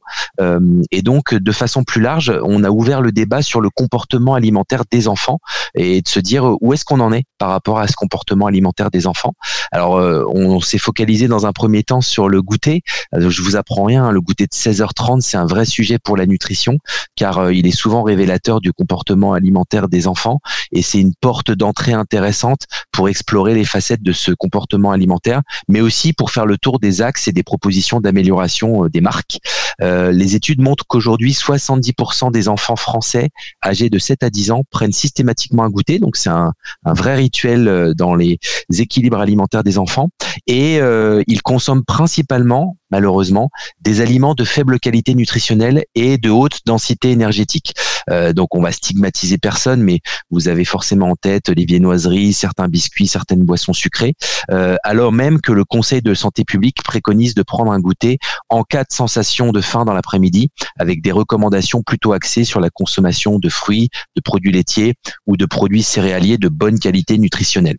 Et 0.91 1.03
donc 1.03 1.35
de 1.35 1.51
façon 1.51 1.83
plus 1.83 2.01
large, 2.01 2.33
on 2.43 2.63
a 2.63 2.71
ouvert 2.71 3.01
le 3.01 3.11
débat 3.11 3.43
sur 3.43 3.61
le 3.61 3.69
comportement 3.69 4.33
alimentaire 4.33 4.83
des 4.91 5.07
enfants 5.07 5.39
et 5.75 6.01
de 6.01 6.07
se 6.07 6.19
dire 6.19 6.55
où 6.61 6.73
est-ce 6.73 6.83
qu'on 6.83 6.99
en 6.99 7.13
est 7.13 7.25
par 7.37 7.49
rapport 7.49 7.79
à 7.79 7.87
ce 7.87 7.93
comportement 7.93 8.47
alimentaire 8.47 8.89
des 8.89 9.05
enfants. 9.05 9.33
Alors 9.71 9.97
euh, 9.97 10.25
on 10.33 10.59
s'est 10.59 10.77
focalisé 10.77 11.27
dans 11.27 11.45
un 11.45 11.51
premier 11.51 11.83
temps 11.83 12.01
sur 12.01 12.27
le 12.27 12.41
goûter. 12.41 12.81
Je 13.15 13.41
vous 13.41 13.55
apprends 13.55 13.80
rien, 13.85 14.05
hein, 14.05 14.11
le 14.11 14.21
goûter 14.21 14.45
de 14.45 14.53
16h30, 14.53 15.21
c'est 15.21 15.37
un 15.37 15.45
vrai 15.45 15.65
sujet 15.65 15.99
pour 15.99 16.17
la 16.17 16.25
nutrition, 16.25 16.77
car 17.15 17.37
euh, 17.37 17.53
il 17.53 17.67
est 17.67 17.71
souvent 17.71 18.03
révélateur 18.03 18.61
du 18.61 18.73
comportement 18.73 19.33
alimentaire 19.33 19.87
des 19.87 20.07
enfants, 20.07 20.39
et 20.71 20.81
c'est 20.81 20.99
une 20.99 21.13
porte 21.19 21.51
d'entrée 21.51 21.93
intéressante 21.93 22.65
pour 22.91 23.09
explorer 23.09 23.53
les 23.53 23.65
facettes 23.65 24.03
de 24.03 24.11
ce 24.11 24.31
comportement 24.31 24.91
alimentaire, 24.91 25.41
mais 25.67 25.81
aussi 25.81 26.13
pour 26.13 26.31
faire 26.31 26.45
le 26.45 26.57
tour 26.57 26.79
des 26.79 27.01
axes 27.01 27.27
et 27.27 27.31
des 27.31 27.43
propositions 27.43 27.99
d'amélioration 27.99 28.85
euh, 28.85 28.89
des 28.89 29.01
marques. 29.01 29.39
Euh, 29.81 30.11
les 30.11 30.35
études 30.35 30.61
montrent 30.61 30.85
qu'aujourd'hui, 30.87 31.31
70% 31.33 32.31
des 32.31 32.47
enfants 32.47 32.75
français 32.75 33.29
âgés 33.65 33.89
de 33.89 33.99
7 33.99 34.23
à 34.23 34.29
10 34.29 34.51
ans 34.51 34.63
prennent 34.69 34.91
systématiquement 34.91 35.63
un 35.63 35.69
goûter, 35.69 35.99
donc 35.99 36.15
c'est 36.15 36.29
un, 36.29 36.53
vrai 36.85 37.15
rituel 37.15 37.93
dans 37.95 38.15
les 38.15 38.39
équilibres 38.77 39.19
alimentaires 39.19 39.63
des 39.63 39.77
enfants, 39.77 40.09
et 40.47 40.79
ils 41.27 41.41
consomment 41.41 41.83
principalement 41.83 42.77
malheureusement, 42.91 43.49
des 43.81 44.01
aliments 44.01 44.35
de 44.35 44.43
faible 44.43 44.79
qualité 44.79 45.15
nutritionnelle 45.15 45.85
et 45.95 46.17
de 46.17 46.29
haute 46.29 46.59
densité 46.65 47.11
énergétique. 47.11 47.73
Euh, 48.09 48.33
donc 48.33 48.55
on 48.55 48.61
va 48.61 48.71
stigmatiser 48.71 49.37
personne, 49.37 49.81
mais 49.81 49.99
vous 50.29 50.47
avez 50.47 50.65
forcément 50.65 51.09
en 51.09 51.15
tête 51.15 51.49
les 51.49 51.65
viennoiseries, 51.65 52.33
certains 52.33 52.67
biscuits, 52.67 53.07
certaines 53.07 53.43
boissons 53.43 53.73
sucrées, 53.73 54.13
euh, 54.49 54.75
alors 54.83 55.11
même 55.11 55.41
que 55.41 55.51
le 55.51 55.65
Conseil 55.65 56.01
de 56.01 56.13
santé 56.13 56.43
publique 56.43 56.83
préconise 56.83 57.35
de 57.35 57.43
prendre 57.43 57.71
un 57.71 57.79
goûter 57.79 58.17
en 58.49 58.63
cas 58.63 58.83
de 58.83 58.91
sensation 58.91 59.51
de 59.51 59.61
faim 59.61 59.85
dans 59.85 59.93
l'après-midi, 59.93 60.49
avec 60.79 61.01
des 61.01 61.11
recommandations 61.11 61.83
plutôt 61.83 62.13
axées 62.13 62.43
sur 62.43 62.59
la 62.59 62.69
consommation 62.69 63.39
de 63.39 63.49
fruits, 63.49 63.89
de 64.15 64.21
produits 64.21 64.51
laitiers 64.51 64.95
ou 65.27 65.37
de 65.37 65.45
produits 65.45 65.83
céréaliers 65.83 66.37
de 66.37 66.49
bonne 66.49 66.79
qualité 66.79 67.17
nutritionnelle. 67.17 67.77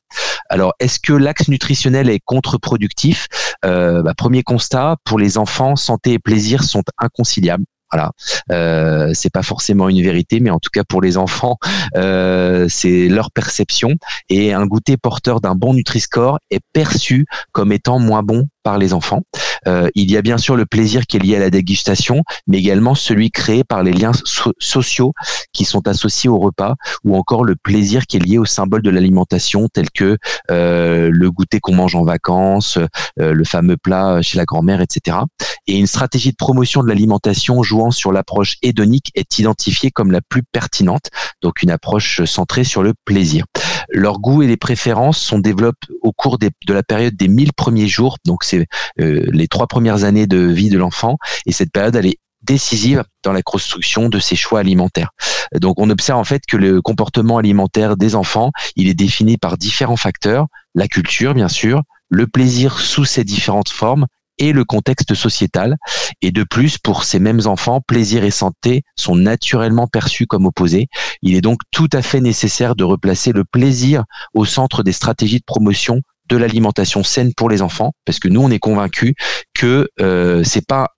Alors, 0.49 0.73
est-ce 0.81 0.99
que 0.99 1.13
l'axe 1.13 1.49
nutritionnel 1.49 2.11
est 2.11 2.21
contre-productif? 2.25 3.27
Euh, 3.65 4.03
bah, 4.03 4.15
Premier 4.17 4.43
constat, 4.43 4.97
pour 5.05 5.19
les 5.19 5.39
enfants, 5.39 5.77
santé 5.77 6.13
et 6.13 6.19
plaisir 6.19 6.63
sont 6.65 6.83
inconciliables. 6.99 7.65
Voilà, 7.93 8.13
euh, 8.51 9.11
c'est 9.13 9.31
pas 9.31 9.43
forcément 9.43 9.89
une 9.89 10.03
vérité, 10.03 10.41
mais 10.41 10.51
en 10.51 10.59
tout 10.59 10.71
cas 10.73 10.83
pour 10.83 11.03
les 11.03 11.19
enfants, 11.19 11.59
euh, 11.97 12.67
c'est 12.69 13.09
leur 13.09 13.31
perception. 13.31 13.97
Et 14.31 14.55
un 14.55 14.67
goûter 14.67 14.97
porteur 14.97 15.41
d'un 15.41 15.55
bon 15.55 15.75
Nutri-Score 15.75 16.39
est 16.51 16.63
perçu 16.73 17.27
comme 17.53 17.71
étant 17.71 17.99
moins 17.99 18.23
bon 18.23 18.49
par 18.63 18.79
les 18.79 18.93
enfants. 18.93 19.23
Euh, 19.67 19.89
il 19.95 20.11
y 20.11 20.17
a 20.17 20.23
bien 20.23 20.39
sûr 20.39 20.57
le 20.57 20.67
plaisir 20.67 21.07
qui 21.07 21.17
est 21.17 21.21
lié 21.21 21.37
à 21.37 21.41
la 21.41 21.51
dégustation, 21.51 22.23
mais 22.47 22.59
également 22.59 22.95
celui 22.95 23.31
créé 23.31 23.65
par 23.65 23.83
les 23.83 23.93
liens 23.93 24.13
so- 24.25 24.53
sociaux 24.59 25.13
qui 25.53 25.65
sont 25.65 25.87
associés 25.87 26.29
au 26.29 26.39
repas, 26.39 26.75
ou 27.05 27.17
encore 27.17 27.45
le 27.45 27.57
plaisir 27.57 28.07
qui 28.07 28.17
est 28.17 28.21
lié 28.21 28.39
au 28.39 28.45
symbole 28.45 28.83
de 28.83 28.91
l'alimentation, 28.91 29.69
tel 29.73 29.91
que 29.91 30.17
euh, 30.51 31.11
le 31.13 31.31
goûter 31.31 31.61
qu'on 31.61 31.75
mange 31.75 31.95
en 31.95 32.05
vacances, 32.05 32.79
euh, 33.21 33.33
le 33.33 33.45
fameux 33.45 33.77
plat 33.77 34.21
chez 34.23 34.39
la 34.39 34.45
grand-mère, 34.45 34.81
etc. 34.81 35.19
Et 35.67 35.79
une 35.79 35.87
stratégie 35.87 36.31
de 36.31 36.37
promotion 36.37 36.83
de 36.83 36.89
l'alimentation 36.89 37.63
jouant 37.63 37.91
sur 37.91 38.13
l'approche 38.13 38.57
hédonique 38.63 39.11
est 39.15 39.39
identifiée 39.39 39.91
comme 39.91 40.11
la 40.11 40.21
plus 40.21 40.43
pertinente, 40.43 41.11
donc 41.41 41.63
une 41.63 41.71
approche 41.71 42.25
centrée 42.25 42.65
sur 42.65 42.83
le 42.83 42.95
plaisir. 43.05 43.45
Leurs 43.93 44.19
goûts 44.19 44.43
et 44.43 44.47
les 44.47 44.57
préférences 44.57 45.19
sont 45.19 45.39
développés 45.39 45.87
au 46.01 46.13
cours 46.13 46.39
de 46.39 46.51
la 46.73 46.83
période 46.83 47.15
des 47.15 47.29
1000 47.29 47.53
premiers 47.53 47.89
jours, 47.89 48.17
donc 48.25 48.45
c'est 48.45 48.67
euh, 49.01 49.27
les 49.33 49.49
trois 49.49 49.67
premières 49.67 50.05
années 50.05 50.27
de 50.27 50.39
vie 50.39 50.71
de 50.71 50.79
l'enfant, 50.79 51.19
et 51.47 51.53
cette 51.53 51.73
période 51.73 51.95
elle 51.97 52.07
est 52.07 52.19
décisive 52.43 53.05
dans 53.23 53.33
la 53.33 53.43
construction 53.43 54.09
de 54.09 54.19
ses 54.19 54.35
choix 54.35 54.61
alimentaires. 54.61 55.11
Donc 55.61 55.79
on 55.79 55.91
observe 55.91 56.19
en 56.19 56.25
fait 56.25 56.43
que 56.47 56.57
le 56.57 56.83
comportement 56.83 57.39
alimentaire 57.39 57.97
des 57.97 58.15
enfants, 58.15 58.51
il 58.75 58.89
est 58.89 58.95
défini 58.95 59.37
par 59.37 59.57
différents 59.59 59.97
facteurs, 59.97 60.47
la 60.75 60.89
culture 60.89 61.35
bien 61.35 61.49
sûr, 61.49 61.83
le 62.09 62.27
plaisir 62.27 62.81
sous 62.81 63.05
ses 63.05 63.25
différentes 63.25 63.69
formes 63.69 64.07
et 64.39 64.53
le 64.53 64.65
contexte 64.65 65.15
sociétal. 65.15 65.77
Et 66.21 66.31
de 66.31 66.45
plus, 66.45 66.79
pour 66.79 67.05
ces 67.05 67.19
mêmes 67.19 67.47
enfants, 67.47 67.81
plaisir 67.81 68.25
et 68.25 68.31
santé 68.31 68.83
sont 68.97 69.17
naturellement 69.17 69.87
perçus 69.87 70.27
comme 70.27 70.47
opposés. 70.47 70.89
Il 71.23 71.35
est 71.35 71.41
donc 71.41 71.61
tout 71.71 71.89
à 71.93 72.03
fait 72.03 72.21
nécessaire 72.21 72.75
de 72.75 72.85
replacer 72.85 73.33
le 73.33 73.45
plaisir 73.45 74.05
au 74.35 74.45
centre 74.45 74.83
des 74.83 74.93
stratégies 74.93 75.39
de 75.39 75.45
promotion 75.45 76.01
de 76.29 76.37
l'alimentation 76.37 77.03
saine 77.03 77.35
pour 77.35 77.51
les 77.51 77.63
enfants, 77.63 77.93
parce 78.05 78.19
que 78.19 78.29
nous, 78.29 78.43
on 78.43 78.51
est 78.51 78.59
convaincus 78.59 79.15
que 79.55 79.89
euh, 80.01 80.43
c'est 80.45 80.67
pas 80.67 80.89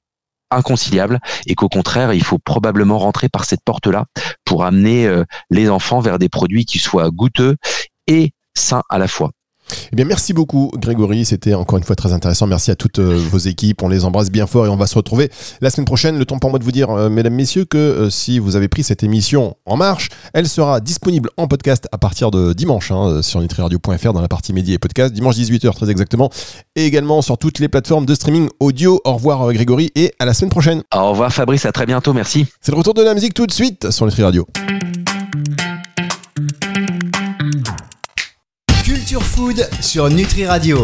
inconciliable 0.50 1.18
et 1.46 1.54
qu'au 1.54 1.68
contraire, 1.68 2.12
il 2.12 2.22
faut 2.22 2.38
probablement 2.38 2.98
rentrer 2.98 3.28
par 3.28 3.44
cette 3.44 3.64
porte-là 3.64 4.04
pour 4.44 4.64
amener 4.64 5.06
euh, 5.06 5.24
les 5.50 5.68
enfants 5.70 6.00
vers 6.00 6.18
des 6.18 6.28
produits 6.28 6.64
qui 6.64 6.78
soient 6.78 7.10
goûteux 7.10 7.56
et 8.06 8.32
sains 8.54 8.82
à 8.88 8.98
la 8.98 9.08
fois. 9.08 9.30
Eh 9.92 9.96
bien, 9.96 10.04
merci 10.04 10.32
beaucoup, 10.32 10.70
Grégory. 10.76 11.24
C'était 11.24 11.54
encore 11.54 11.78
une 11.78 11.84
fois 11.84 11.96
très 11.96 12.12
intéressant. 12.12 12.46
Merci 12.46 12.70
à 12.70 12.76
toutes 12.76 12.98
euh, 12.98 13.20
vos 13.30 13.38
équipes. 13.38 13.82
On 13.82 13.88
les 13.88 14.04
embrasse 14.04 14.30
bien 14.30 14.46
fort 14.46 14.66
et 14.66 14.68
on 14.68 14.76
va 14.76 14.86
se 14.86 14.94
retrouver 14.94 15.30
la 15.60 15.70
semaine 15.70 15.84
prochaine. 15.84 16.18
Le 16.18 16.24
temps 16.24 16.38
pour 16.38 16.50
moi 16.50 16.58
de 16.58 16.64
vous 16.64 16.72
dire, 16.72 16.90
euh, 16.90 17.08
mesdames, 17.08 17.34
messieurs, 17.34 17.64
que 17.64 17.78
euh, 17.78 18.10
si 18.10 18.38
vous 18.38 18.56
avez 18.56 18.68
pris 18.68 18.82
cette 18.82 19.02
émission 19.02 19.56
en 19.66 19.76
marche, 19.76 20.08
elle 20.32 20.48
sera 20.48 20.80
disponible 20.80 21.30
en 21.36 21.48
podcast 21.48 21.88
à 21.92 21.98
partir 21.98 22.30
de 22.30 22.52
dimanche 22.52 22.90
hein, 22.90 23.22
sur 23.22 23.40
nutriradio.fr 23.40 24.12
dans 24.12 24.20
la 24.20 24.28
partie 24.28 24.52
médias 24.52 24.74
et 24.74 24.78
podcast, 24.78 25.12
dimanche 25.12 25.36
18h 25.36 25.74
très 25.74 25.90
exactement, 25.90 26.30
et 26.76 26.84
également 26.84 27.22
sur 27.22 27.38
toutes 27.38 27.58
les 27.58 27.68
plateformes 27.68 28.06
de 28.06 28.14
streaming 28.14 28.48
audio. 28.60 29.00
Au 29.04 29.14
revoir, 29.14 29.52
Grégory, 29.52 29.90
et 29.94 30.12
à 30.18 30.24
la 30.24 30.34
semaine 30.34 30.50
prochaine. 30.50 30.82
Au 30.94 31.10
revoir 31.10 31.32
Fabrice, 31.32 31.64
à 31.66 31.72
très 31.72 31.86
bientôt, 31.86 32.12
merci. 32.12 32.46
C'est 32.60 32.72
le 32.72 32.78
retour 32.78 32.94
de 32.94 33.02
la 33.02 33.14
musique 33.14 33.34
tout 33.34 33.46
de 33.46 33.52
suite 33.52 33.90
sur 33.90 34.06
Nutri 34.06 34.22
Radio. 34.22 34.46
Culture 39.14 39.22
Food 39.22 39.68
sur 39.80 40.10
Nutri 40.10 40.44
Radio. 40.44 40.82